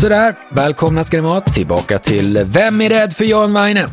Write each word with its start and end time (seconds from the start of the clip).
Sådär, 0.00 0.34
välkomna 0.50 1.04
ska 1.04 1.16
ni 1.16 1.22
vara 1.22 1.40
tillbaka 1.40 1.98
till 1.98 2.44
Vem 2.44 2.80
är 2.80 2.88
rädd 2.88 3.12
för 3.12 3.24
Jan 3.24 3.54
Weine? 3.54 3.86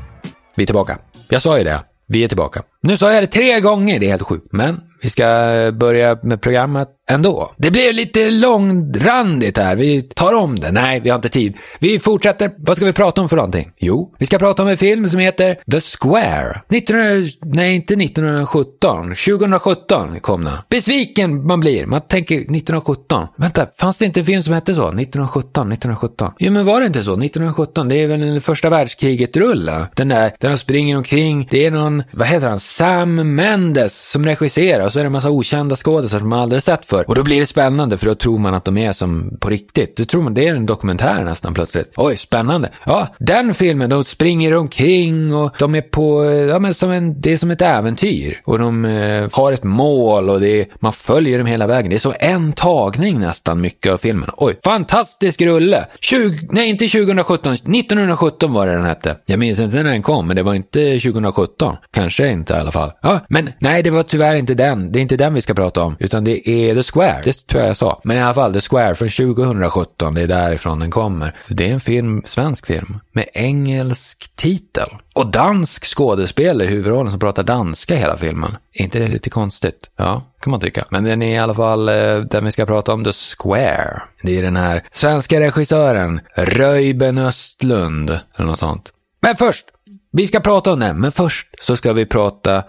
Vi 0.55 0.63
är 0.63 0.65
tillbaka. 0.65 0.97
Jag 1.29 1.41
sa 1.41 1.57
ju 1.57 1.63
det. 1.63 1.83
Vi 2.07 2.23
är 2.23 2.27
tillbaka. 2.27 2.63
Nu 2.81 2.97
sa 2.97 3.13
jag 3.13 3.23
det 3.23 3.27
tre 3.27 3.59
gånger, 3.59 3.99
det 3.99 4.05
är 4.05 4.09
helt 4.09 4.21
sjukt. 4.21 4.47
Men 4.51 4.79
vi 5.01 5.09
ska 5.09 5.25
börja 5.73 6.17
med 6.23 6.41
programmet 6.41 6.87
ändå. 7.11 7.51
Det 7.57 7.71
blev 7.71 7.93
lite 7.93 8.31
långrandigt 8.31 9.57
här. 9.57 9.75
Vi 9.75 10.01
tar 10.01 10.33
om 10.33 10.59
det. 10.59 10.71
Nej, 10.71 10.99
vi 10.99 11.09
har 11.09 11.15
inte 11.15 11.29
tid. 11.29 11.53
Vi 11.79 11.99
fortsätter. 11.99 12.51
Vad 12.57 12.77
ska 12.77 12.85
vi 12.85 12.93
prata 12.93 13.21
om 13.21 13.29
för 13.29 13.35
någonting? 13.35 13.71
Jo, 13.77 14.15
vi 14.19 14.25
ska 14.25 14.37
prata 14.37 14.63
om 14.63 14.69
en 14.69 14.77
film 14.77 15.09
som 15.09 15.19
heter 15.19 15.57
The 15.71 15.79
Square. 15.81 16.61
19... 16.69 16.97
Nej, 17.43 17.75
inte 17.75 17.93
1917. 17.93 19.07
2017 19.07 20.19
kom 20.19 20.43
den. 20.43 20.53
Besviken 20.69 21.47
man 21.47 21.59
blir. 21.59 21.85
Man 21.85 22.01
tänker 22.01 22.35
1917. 22.35 23.27
Vänta, 23.37 23.67
fanns 23.79 23.97
det 23.97 24.05
inte 24.05 24.19
en 24.19 24.25
film 24.25 24.41
som 24.41 24.53
hette 24.53 24.73
så? 24.73 24.87
1917, 24.87 25.71
1917. 25.71 26.31
Jo, 26.39 26.51
men 26.51 26.65
var 26.65 26.81
det 26.81 26.87
inte 26.87 27.03
så? 27.03 27.11
1917, 27.13 27.89
det 27.89 27.95
är 27.95 28.07
väl 28.07 28.23
en 28.23 28.41
första 28.41 28.69
världskriget-rulle? 28.69 29.87
Den 29.95 30.07
där, 30.07 30.31
där 30.39 30.49
de 30.49 30.57
springer 30.57 30.97
omkring. 30.97 31.47
Det 31.51 31.65
är 31.65 31.71
någon, 31.71 32.03
vad 32.11 32.27
heter 32.27 32.47
han? 32.47 32.59
Sam 32.59 33.35
Mendes 33.35 34.09
som 34.09 34.25
regisserar. 34.25 34.85
Och 34.85 34.93
så 34.93 34.99
är 34.99 35.03
det 35.03 35.07
en 35.07 35.11
massa 35.11 35.29
okända 35.29 35.75
skådespelare 35.75 36.19
som 36.19 36.29
man 36.29 36.39
aldrig 36.39 36.63
sett 36.63 36.85
förr 36.85 36.96
för. 36.97 37.09
Och 37.09 37.15
då 37.15 37.23
blir 37.23 37.39
det 37.39 37.45
spännande 37.45 37.97
för 37.97 38.05
då 38.05 38.15
tror 38.15 38.39
man 38.39 38.53
att 38.53 38.65
de 38.65 38.77
är 38.77 38.93
som 38.93 39.37
på 39.39 39.49
riktigt. 39.49 39.97
Då 39.97 40.05
tror 40.05 40.21
man 40.21 40.33
det 40.33 40.47
är 40.47 40.55
en 40.55 40.65
dokumentär 40.65 41.23
nästan 41.23 41.53
plötsligt. 41.53 41.91
Oj, 41.95 42.17
spännande. 42.17 42.69
Ja, 42.85 43.07
den 43.19 43.53
filmen, 43.53 43.89
de 43.89 44.03
springer 44.05 44.55
omkring 44.55 45.33
och 45.35 45.55
de 45.59 45.75
är 45.75 45.81
på, 45.81 46.25
ja 46.25 46.59
men 46.59 46.73
som 46.73 46.91
en, 46.91 47.21
det 47.21 47.31
är 47.31 47.37
som 47.37 47.51
ett 47.51 47.61
äventyr. 47.61 48.41
Och 48.45 48.59
de 48.59 48.85
eh, 48.85 49.29
har 49.31 49.51
ett 49.51 49.63
mål 49.63 50.29
och 50.29 50.41
det 50.41 50.61
är, 50.61 50.67
man 50.79 50.93
följer 50.93 51.37
dem 51.37 51.47
hela 51.47 51.67
vägen. 51.67 51.89
Det 51.89 51.95
är 51.95 51.99
så 51.99 52.13
en 52.19 52.53
tagning 52.53 53.19
nästan 53.19 53.61
mycket 53.61 53.91
av 53.91 53.97
filmen. 53.97 54.29
Oj, 54.37 54.59
fantastisk 54.63 55.41
rulle! 55.41 55.85
20, 55.99 56.47
nej, 56.51 56.69
inte 56.69 56.87
2017, 56.87 57.53
1917 57.53 58.53
var 58.53 58.67
det 58.67 58.73
den 58.73 58.85
hette. 58.85 59.17
Jag 59.25 59.39
minns 59.39 59.59
inte 59.59 59.83
när 59.83 59.91
den 59.91 60.01
kom, 60.01 60.27
men 60.27 60.35
det 60.35 60.43
var 60.43 60.53
inte 60.53 60.99
2017. 60.99 61.75
Kanske 61.93 62.29
inte 62.29 62.53
i 62.53 62.57
alla 62.57 62.71
fall. 62.71 62.91
Ja, 63.01 63.19
men 63.29 63.49
nej, 63.59 63.83
det 63.83 63.89
var 63.89 64.03
tyvärr 64.03 64.35
inte 64.35 64.53
den. 64.53 64.91
Det 64.91 64.99
är 64.99 65.01
inte 65.01 65.17
den 65.17 65.33
vi 65.33 65.41
ska 65.41 65.53
prata 65.53 65.83
om, 65.83 65.95
utan 65.99 66.23
det 66.23 66.49
är 66.49 66.75
The 66.75 66.83
Square, 66.93 67.21
det 67.23 67.47
tror 67.47 67.61
jag 67.61 67.69
jag 67.69 67.77
sa. 67.77 68.01
Men 68.03 68.17
i 68.17 68.21
alla 68.21 68.33
fall, 68.33 68.53
The 68.53 68.61
Square 68.61 68.95
från 68.95 69.09
2017, 69.09 70.13
det 70.13 70.21
är 70.21 70.27
därifrån 70.27 70.79
den 70.79 70.91
kommer. 70.91 71.35
Det 71.47 71.69
är 71.69 71.73
en 71.73 71.79
film, 71.79 72.23
svensk 72.25 72.65
film, 72.65 72.99
med 73.11 73.25
engelsk 73.33 74.35
titel. 74.35 74.87
Och 75.13 75.31
dansk 75.31 75.85
skådespelare 75.85 76.67
i 76.67 76.69
huvudrollen 76.69 77.11
som 77.11 77.19
pratar 77.19 77.43
danska 77.43 77.95
hela 77.95 78.17
filmen. 78.17 78.57
Är 78.73 78.83
inte 78.83 78.99
det 78.99 79.07
lite 79.07 79.29
konstigt? 79.29 79.89
Ja, 79.95 80.21
kan 80.39 80.51
man 80.51 80.59
tycka. 80.59 80.85
Men 80.89 81.03
den 81.03 81.21
är 81.21 81.35
i 81.35 81.37
alla 81.37 81.53
fall 81.53 81.89
eh, 81.89 82.17
den 82.17 82.45
vi 82.45 82.51
ska 82.51 82.65
prata 82.65 82.93
om, 82.93 83.03
The 83.03 83.11
Square. 83.11 84.01
Det 84.21 84.37
är 84.37 84.41
den 84.41 84.55
här 84.55 84.83
svenska 84.91 85.39
regissören 85.39 86.21
Röjben 86.35 87.17
Östlund, 87.17 88.09
eller 88.09 88.45
något 88.45 88.59
sånt. 88.59 88.89
Men 89.21 89.35
först, 89.35 89.65
vi 90.11 90.27
ska 90.27 90.39
prata 90.39 90.73
om 90.73 90.79
den, 90.79 91.01
men 91.01 91.11
först 91.11 91.47
så 91.59 91.77
ska 91.77 91.93
vi 91.93 92.05
prata 92.05 92.63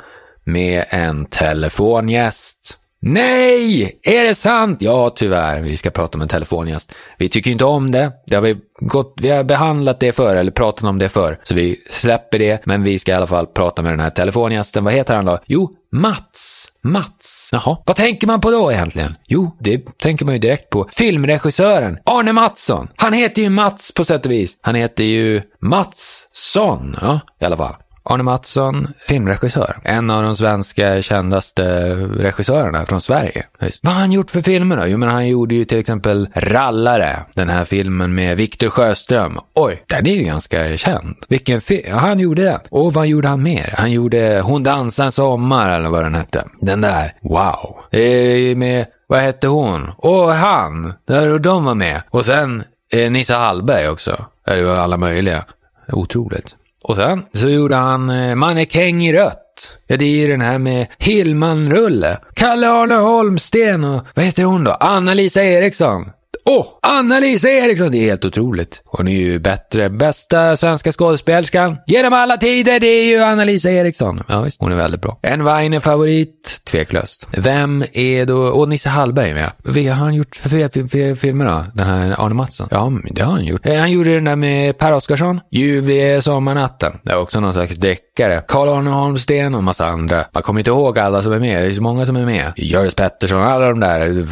med 0.44 0.84
en 0.88 1.26
telefongäst. 1.26 2.78
Nej! 3.00 3.98
Är 4.02 4.24
det 4.24 4.34
sant? 4.34 4.82
Ja, 4.82 5.10
tyvärr. 5.16 5.60
Vi 5.60 5.76
ska 5.76 5.90
prata 5.90 6.18
med 6.18 6.22
en 6.22 6.28
telefongäst. 6.28 6.94
Vi 7.18 7.28
tycker 7.28 7.50
inte 7.50 7.64
om 7.64 7.90
det. 7.90 8.12
Det 8.26 8.34
har 8.34 8.42
vi 8.42 8.56
gått, 8.80 9.14
vi 9.16 9.28
har 9.28 9.44
behandlat 9.44 10.00
det 10.00 10.12
för 10.12 10.36
eller 10.36 10.50
pratat 10.50 10.84
om 10.84 10.98
det 10.98 11.08
för. 11.08 11.38
Så 11.42 11.54
vi 11.54 11.76
släpper 11.90 12.38
det, 12.38 12.66
men 12.66 12.82
vi 12.82 12.98
ska 12.98 13.12
i 13.12 13.14
alla 13.14 13.26
fall 13.26 13.46
prata 13.46 13.82
med 13.82 13.92
den 13.92 14.00
här 14.00 14.10
telefongästen. 14.10 14.84
Vad 14.84 14.92
heter 14.92 15.14
han 15.14 15.24
då? 15.24 15.38
Jo, 15.46 15.70
Mats. 15.92 16.68
Mats. 16.82 17.48
Jaha. 17.52 17.76
Vad 17.86 17.96
tänker 17.96 18.26
man 18.26 18.40
på 18.40 18.50
då 18.50 18.72
egentligen? 18.72 19.14
Jo, 19.26 19.56
det 19.60 19.98
tänker 19.98 20.24
man 20.24 20.34
ju 20.34 20.40
direkt 20.40 20.70
på. 20.70 20.88
Filmregissören 20.92 21.98
Arne 22.04 22.32
Mattsson. 22.32 22.88
Han 22.96 23.12
heter 23.12 23.42
ju 23.42 23.50
Mats 23.50 23.94
på 23.94 24.04
sätt 24.04 24.26
och 24.26 24.32
vis. 24.32 24.58
Han 24.60 24.74
heter 24.74 25.04
ju 25.04 25.42
Matsson. 25.60 26.96
Ja, 27.00 27.20
i 27.40 27.44
alla 27.44 27.56
fall. 27.56 27.74
Arne 28.10 28.22
Mattsson, 28.22 28.88
filmregissör. 29.08 29.76
En 29.82 30.10
av 30.10 30.22
de 30.22 30.34
svenska 30.34 31.02
kändaste 31.02 31.94
regissörerna 31.94 32.86
från 32.86 33.00
Sverige. 33.00 33.46
Just. 33.60 33.84
Vad 33.84 33.94
har 33.94 34.00
han 34.00 34.12
gjort 34.12 34.30
för 34.30 34.42
filmer 34.42 34.76
då? 34.76 34.86
Jo, 34.86 34.98
men 34.98 35.08
han 35.08 35.28
gjorde 35.28 35.54
ju 35.54 35.64
till 35.64 35.78
exempel 35.78 36.28
Rallare, 36.34 37.24
den 37.34 37.48
här 37.48 37.64
filmen 37.64 38.14
med 38.14 38.36
Viktor 38.36 38.68
Sjöström. 38.68 39.38
Oj, 39.54 39.82
den 39.86 40.06
är 40.06 40.14
ju 40.14 40.22
ganska 40.22 40.76
känd. 40.76 41.16
Vilken 41.28 41.60
film? 41.60 41.96
Han 41.96 42.18
gjorde 42.18 42.44
den. 42.44 42.60
Och 42.70 42.94
vad 42.94 43.06
gjorde 43.06 43.28
han 43.28 43.42
mer? 43.42 43.74
Han 43.76 43.92
gjorde 43.92 44.40
Hon 44.44 44.62
dansar 44.62 45.04
en 45.04 45.12
sommar, 45.12 45.70
eller 45.72 45.88
vad 45.88 46.04
den 46.04 46.14
hette. 46.14 46.44
Den 46.60 46.80
där. 46.80 47.14
Wow. 47.22 48.00
Eh, 48.00 48.56
med, 48.56 48.86
vad 49.06 49.20
hette 49.20 49.48
hon? 49.48 49.90
Och 49.96 50.34
han. 50.34 50.92
Där, 51.08 51.38
de 51.38 51.64
var 51.64 51.74
med. 51.74 52.02
Och 52.10 52.24
sen 52.24 52.64
eh, 52.92 53.10
Nissa 53.10 53.36
Hallberg 53.36 53.88
också. 53.88 54.24
Det 54.46 54.62
var 54.62 54.76
alla 54.76 54.96
möjliga. 54.96 55.44
Otroligt. 55.92 56.56
Och 56.88 56.96
sen 56.96 57.24
så 57.32 57.48
gjorde 57.48 57.76
han 57.76 58.10
eh, 58.10 58.34
Mannekäng 58.34 59.06
i 59.06 59.12
rött. 59.12 59.78
Ja, 59.86 59.96
det 59.96 60.04
är 60.04 60.16
ju 60.16 60.26
den 60.26 60.40
här 60.40 60.58
med 60.58 60.86
Hillman-rulle. 60.98 62.18
Kalle 62.34 62.68
Arne 62.68 62.94
Holmsten 62.94 63.84
och 63.84 64.06
vad 64.14 64.24
heter 64.24 64.44
hon 64.44 64.64
då? 64.64 64.70
Anna-Lisa 64.70 65.42
Eriksson. 65.42 66.10
Åh, 66.50 66.60
oh, 66.60 66.66
Anna-Lisa 66.82 67.50
Eriksson! 67.50 67.92
Det 67.92 67.98
är 67.98 68.10
helt 68.10 68.24
otroligt. 68.24 68.80
Hon 68.84 69.08
är 69.08 69.12
ju 69.12 69.38
bättre. 69.38 69.90
Bästa 69.90 70.56
svenska 70.56 70.92
skådespelerskan 70.92 71.76
genom 71.86 72.12
alla 72.12 72.36
tider, 72.36 72.80
det 72.80 72.86
är 72.86 73.04
ju 73.04 73.18
Anna-Lisa 73.18 73.70
Eriksson. 73.70 74.22
Ja, 74.28 74.42
visst. 74.42 74.60
Hon 74.60 74.72
är 74.72 74.76
väldigt 74.76 75.00
bra. 75.00 75.18
En 75.22 75.44
Weiner-favorit? 75.44 76.60
tveklöst. 76.64 77.26
Vem 77.32 77.84
är 77.92 78.26
då... 78.26 78.38
Och 78.38 78.68
Nisse 78.68 78.88
Hallberg 78.88 79.34
med. 79.34 79.52
Vad 79.64 79.76
har 79.76 79.92
han 79.92 80.14
gjort 80.14 80.36
för 80.36 80.88
fel 80.88 81.16
filmer 81.16 81.44
då? 81.44 81.64
Den 81.74 81.86
här 81.86 82.24
Arne 82.24 82.34
Mattsson? 82.34 82.68
Ja, 82.70 82.92
det 83.10 83.22
har 83.22 83.32
han 83.32 83.44
gjort. 83.44 83.66
Eh, 83.66 83.78
han 83.78 83.92
gjorde 83.92 84.14
den 84.14 84.24
där 84.24 84.36
med 84.36 84.78
Per 84.78 84.92
Oscarsson. 84.92 85.40
Ljuvlig 85.50 86.22
sommarnatten. 86.22 86.92
Det 87.02 87.10
är 87.10 87.18
också 87.18 87.40
någon 87.40 87.52
slags 87.52 87.76
deckare. 87.76 88.44
Karl 88.48 88.68
Arne 88.68 88.90
Holmsten 88.90 89.54
och 89.54 89.64
massa 89.64 89.86
andra. 89.86 90.24
Man 90.32 90.42
kommer 90.42 90.60
inte 90.60 90.70
ihåg 90.70 90.98
alla 90.98 91.22
som 91.22 91.32
är 91.32 91.38
med. 91.38 91.62
Det 91.62 91.70
är 91.70 91.74
så 91.74 91.82
många 91.82 92.06
som 92.06 92.16
är 92.16 92.26
med. 92.26 92.52
Göris 92.56 92.94
Pettersson, 92.94 93.42
alla 93.42 93.68
de 93.68 93.80
där. 93.80 94.26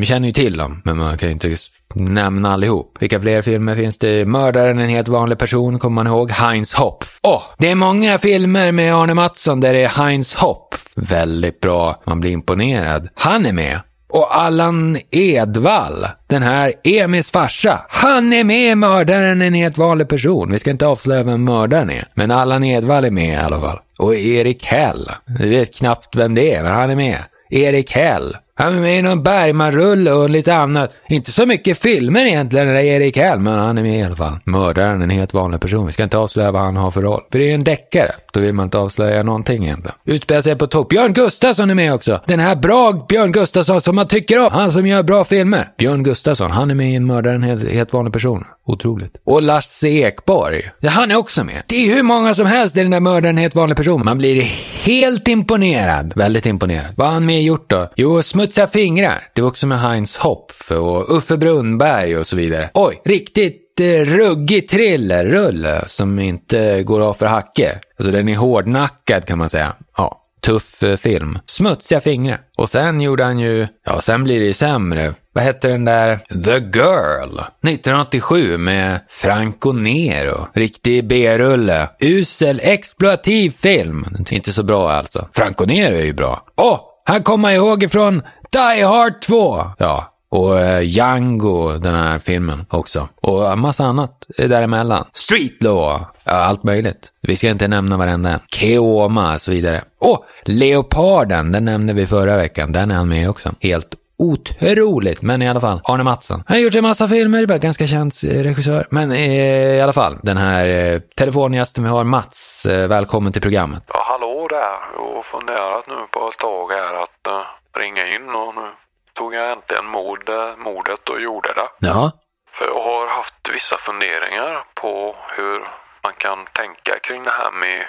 Vi 0.00 0.06
känner 0.06 0.26
ju 0.26 0.32
till 0.32 0.56
dem, 0.56 0.82
men 0.84 0.96
man 0.96 1.18
kan 1.18 1.28
ju 1.28 1.32
inte 1.32 1.55
nämna 1.94 2.52
allihop. 2.52 2.96
Vilka 3.00 3.20
fler 3.20 3.42
filmer 3.42 3.76
finns 3.76 3.98
det? 3.98 4.26
Mördaren, 4.26 4.78
en 4.78 4.88
helt 4.88 5.08
vanlig 5.08 5.38
person, 5.38 5.78
kommer 5.78 5.94
man 5.94 6.06
ihåg. 6.06 6.30
Heinz 6.30 6.74
Hopf. 6.74 7.20
Åh, 7.22 7.34
oh, 7.34 7.42
det 7.58 7.70
är 7.70 7.74
många 7.74 8.18
filmer 8.18 8.72
med 8.72 8.94
Arne 8.94 9.14
Mattsson 9.14 9.60
där 9.60 9.72
det 9.72 9.82
är 9.82 9.88
Heinz 9.88 10.34
Hopf. 10.34 10.84
Väldigt 10.96 11.60
bra. 11.60 12.02
Man 12.04 12.20
blir 12.20 12.30
imponerad. 12.30 13.08
Han 13.14 13.46
är 13.46 13.52
med. 13.52 13.80
Och 14.08 14.36
Allan 14.36 14.98
Edwall, 15.10 16.06
den 16.26 16.42
här 16.42 16.72
Emils 16.84 17.30
farsa, 17.30 17.80
han 17.88 18.32
är 18.32 18.44
med 18.44 18.72
i 18.72 18.74
Mördaren, 18.74 19.42
en 19.42 19.54
helt 19.54 19.78
vanlig 19.78 20.08
person. 20.08 20.52
Vi 20.52 20.58
ska 20.58 20.70
inte 20.70 20.86
avslöja 20.86 21.22
vem 21.22 21.44
mördaren 21.44 21.90
är, 21.90 22.08
men 22.14 22.30
Allan 22.30 22.64
Edwall 22.64 23.04
är 23.04 23.10
med 23.10 23.32
i 23.32 23.36
alla 23.36 23.60
fall. 23.60 23.78
Och 23.98 24.14
Erik 24.14 24.64
Hell, 24.64 25.10
vi 25.38 25.50
vet 25.50 25.74
knappt 25.74 26.16
vem 26.16 26.34
det 26.34 26.54
är, 26.54 26.62
men 26.62 26.72
han 26.72 26.90
är 26.90 26.96
med. 26.96 27.18
Erik 27.50 27.92
Hell, 27.92 28.36
han 28.58 28.74
är 28.74 28.80
med 28.80 28.98
i 28.98 29.02
någon 29.02 29.22
Bergman-rulle 29.22 30.12
och 30.12 30.30
lite 30.30 30.54
annat. 30.54 30.92
Inte 31.08 31.32
så 31.32 31.46
mycket 31.46 31.78
filmer 31.78 32.24
egentligen, 32.24 32.66
där 32.66 32.74
Erik 32.74 33.16
Hell, 33.16 33.38
men 33.38 33.58
han 33.58 33.78
är 33.78 33.82
med 33.82 34.00
i 34.00 34.02
alla 34.02 34.16
fall. 34.16 34.38
Mördaren, 34.44 35.02
en 35.02 35.10
helt 35.10 35.34
vanlig 35.34 35.60
person. 35.60 35.86
Vi 35.86 35.92
ska 35.92 36.02
inte 36.02 36.18
avslöja 36.18 36.52
vad 36.52 36.62
han 36.62 36.76
har 36.76 36.90
för 36.90 37.02
roll. 37.02 37.22
För 37.32 37.38
det 37.38 37.44
är 37.44 37.48
ju 37.48 37.54
en 37.54 37.64
deckare. 37.64 38.14
Då 38.32 38.40
vill 38.40 38.52
man 38.52 38.64
inte 38.64 38.78
avslöja 38.78 39.22
någonting 39.22 39.64
egentligen. 39.64 39.96
Utspelar 40.04 40.40
sig 40.40 40.56
på 40.56 40.66
topp. 40.66 40.88
Björn 40.88 41.12
Gustafsson 41.12 41.70
är 41.70 41.74
med 41.74 41.94
också. 41.94 42.20
Den 42.26 42.40
här 42.40 42.56
bra 42.56 43.06
Björn 43.08 43.32
Gustafsson 43.32 43.80
som 43.80 43.96
man 43.96 44.08
tycker 44.08 44.38
om. 44.38 44.52
Han 44.52 44.70
som 44.70 44.86
gör 44.86 45.02
bra 45.02 45.24
filmer. 45.24 45.68
Björn 45.78 46.02
Gustafsson, 46.02 46.50
han 46.50 46.70
är 46.70 46.74
med 46.74 46.92
i 46.92 46.94
en 46.94 47.06
mördaren, 47.06 47.42
en 47.42 47.48
helt, 47.48 47.72
helt 47.72 47.92
vanlig 47.92 48.12
person. 48.12 48.44
Otroligt. 48.66 49.12
Och 49.24 49.42
Lasse 49.42 49.88
Ekborg. 49.88 50.70
Ja, 50.80 50.90
han 50.90 51.10
är 51.10 51.16
också 51.16 51.44
med. 51.44 51.62
Det 51.68 51.76
är 51.76 51.94
hur 51.94 52.02
många 52.02 52.34
som 52.34 52.46
helst 52.46 52.76
i 52.76 52.82
den 52.82 52.90
där 52.90 53.00
mördaren, 53.00 53.36
en 53.36 53.42
helt 53.42 53.54
vanlig 53.54 53.76
person. 53.76 54.04
Man 54.04 54.18
blir 54.18 54.42
helt 54.86 55.28
imponerad. 55.28 56.12
Väldigt 56.16 56.46
imponerad. 56.46 56.94
Vad 56.96 57.06
har 57.06 57.14
han 57.14 57.26
med 57.26 57.42
gjort 57.42 57.70
då? 57.70 57.92
Jo, 57.96 58.22
Smutsiga 58.22 58.66
fingrar. 58.66 59.28
Det 59.34 59.42
var 59.42 59.48
också 59.48 59.66
med 59.66 59.80
Heinz 59.80 60.16
Hopf 60.16 60.70
och 60.70 61.16
Uffe 61.16 61.36
Brunnberg 61.36 62.18
och 62.18 62.26
så 62.26 62.36
vidare. 62.36 62.70
Oj, 62.74 63.00
riktigt 63.04 63.80
eh, 63.80 63.84
ruggig 63.86 64.68
thrillerrulle 64.68 65.84
som 65.86 66.18
inte 66.18 66.82
går 66.82 67.00
av 67.00 67.14
för 67.14 67.26
hacke. 67.26 67.80
Alltså 67.98 68.12
den 68.12 68.28
är 68.28 68.36
hårdnackad 68.36 69.26
kan 69.26 69.38
man 69.38 69.48
säga. 69.48 69.74
Ja, 69.96 70.25
tuff 70.46 70.82
eh, 70.82 70.96
film. 70.96 71.38
Smutsiga 71.46 72.00
fingrar. 72.00 72.40
Och 72.56 72.70
sen 72.70 73.00
gjorde 73.00 73.24
han 73.24 73.38
ju, 73.38 73.66
ja 73.84 74.00
sen 74.00 74.24
blir 74.24 74.40
det 74.40 74.46
ju 74.46 74.52
sämre. 74.52 75.14
Vad 75.32 75.44
hette 75.44 75.68
den 75.68 75.84
där 75.84 76.16
The 76.16 76.78
Girl? 76.78 77.38
1987 77.38 78.56
med 78.56 79.00
Franco 79.08 79.72
Nero. 79.72 80.46
Riktig 80.54 81.06
B-rulle. 81.06 81.88
Usel 82.00 82.60
exploativ 82.62 83.50
film. 83.50 84.04
Inte 84.30 84.52
så 84.52 84.62
bra 84.62 84.92
alltså. 84.92 85.28
Franco 85.32 85.64
Nero 85.64 85.94
är 85.94 86.04
ju 86.04 86.12
bra. 86.12 86.46
Åh! 86.56 86.74
Oh, 86.74 86.80
han 87.04 87.22
kommer 87.22 87.50
ihåg 87.50 87.82
ifrån 87.82 88.22
Die 88.52 88.82
Hard 88.82 89.20
2! 89.22 89.64
Ja, 89.78 90.15
och 90.30 90.58
eh, 90.58 90.80
Django, 90.80 91.78
den 91.78 91.94
här 91.94 92.18
filmen 92.18 92.66
också. 92.70 93.08
Och 93.22 93.52
en 93.52 93.60
massa 93.60 93.84
annat 93.84 94.26
däremellan. 94.38 95.04
Street 95.12 95.62
Law, 95.62 96.00
ja, 96.24 96.32
allt 96.32 96.64
möjligt. 96.64 97.12
Vi 97.22 97.36
ska 97.36 97.48
inte 97.48 97.68
nämna 97.68 97.96
varenda 97.96 98.30
en. 98.30 98.40
Keoma 98.54 99.34
och 99.34 99.40
så 99.40 99.50
vidare. 99.50 99.82
Och 100.00 100.24
Leoparden, 100.42 101.52
den 101.52 101.64
nämnde 101.64 101.92
vi 101.92 102.06
förra 102.06 102.36
veckan. 102.36 102.72
Den 102.72 102.90
är 102.90 102.94
han 102.94 103.08
med 103.08 103.30
också. 103.30 103.50
Helt 103.60 103.94
otroligt, 104.18 105.22
men 105.22 105.42
i 105.42 105.48
alla 105.48 105.60
fall. 105.60 105.80
Arne 105.84 106.04
Mattsson. 106.04 106.42
Han 106.46 106.56
har 106.56 106.62
gjort 106.62 106.74
en 106.74 106.82
massa 106.82 107.08
filmer, 107.08 107.46
bara 107.46 107.58
ganska 107.58 107.86
känd 107.86 108.12
eh, 108.24 108.42
regissör. 108.42 108.86
Men 108.90 109.10
eh, 109.10 109.76
i 109.76 109.80
alla 109.80 109.92
fall, 109.92 110.18
den 110.22 110.36
här 110.36 110.98
telefongästen 111.16 111.84
vi 111.84 111.90
har, 111.90 112.04
Mats, 112.04 112.66
välkommen 112.66 113.32
till 113.32 113.42
programmet. 113.42 113.84
Ja, 113.88 114.04
hallå 114.08 114.48
där. 114.50 114.78
Jag 114.96 115.14
har 115.16 115.22
funderat 115.22 115.86
nu 115.88 115.94
på 116.10 116.28
ett 116.28 116.38
tag 116.38 116.70
här 116.70 117.02
att 117.02 117.46
ringa 117.78 118.06
in 118.14 118.28
och 118.28 118.54
nu 118.54 118.85
tog 119.16 119.34
jag 119.34 119.52
äntligen 119.52 119.86
mod, 119.86 120.24
modet 120.58 121.08
och 121.08 121.20
gjorde 121.20 121.52
det. 121.54 121.68
Ja. 121.78 122.12
För 122.52 122.64
jag 122.66 122.82
har 122.82 123.08
haft 123.08 123.48
vissa 123.54 123.76
funderingar 123.78 124.64
på 124.74 125.16
hur 125.36 125.58
man 126.04 126.14
kan 126.18 126.38
tänka 126.52 126.98
kring 127.06 127.22
det 127.22 127.36
här 127.40 127.52
med, 127.62 127.86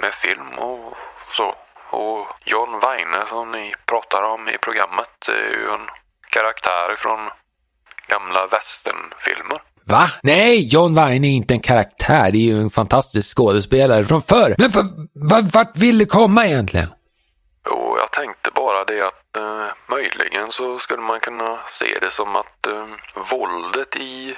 med 0.00 0.14
film 0.14 0.50
och 0.58 0.96
så. 1.32 1.48
Och 1.98 2.26
John 2.44 2.80
Weine 2.84 3.20
som 3.28 3.52
ni 3.52 3.74
pratar 3.86 4.22
om 4.22 4.48
i 4.48 4.58
programmet 4.58 5.28
är 5.28 5.50
ju 5.58 5.64
en 5.76 5.86
karaktär 6.30 6.88
från 6.98 7.20
gamla 8.08 8.46
westernfilmer. 8.46 9.60
Va? 9.84 10.10
Nej, 10.22 10.68
John 10.74 10.94
Wine 10.94 11.26
är 11.26 11.30
inte 11.30 11.54
en 11.54 11.60
karaktär. 11.60 12.30
Det 12.32 12.38
är 12.38 12.46
ju 12.52 12.60
en 12.60 12.70
fantastisk 12.70 13.36
skådespelare 13.36 14.04
från 14.04 14.22
förr. 14.22 14.54
Men 14.58 15.48
vart 15.48 15.76
vill 15.76 15.98
du 15.98 16.06
komma 16.06 16.46
egentligen? 16.46 16.88
Jag 18.12 18.24
tänkte 18.24 18.50
bara 18.50 18.84
det 18.84 19.00
att 19.00 19.36
eh, 19.36 19.66
möjligen 19.86 20.52
så 20.52 20.78
skulle 20.78 21.02
man 21.02 21.20
kunna 21.20 21.58
se 21.70 21.98
det 22.00 22.10
som 22.10 22.36
att 22.36 22.66
eh, 22.66 22.86
våldet 23.14 23.96
i, 23.96 24.36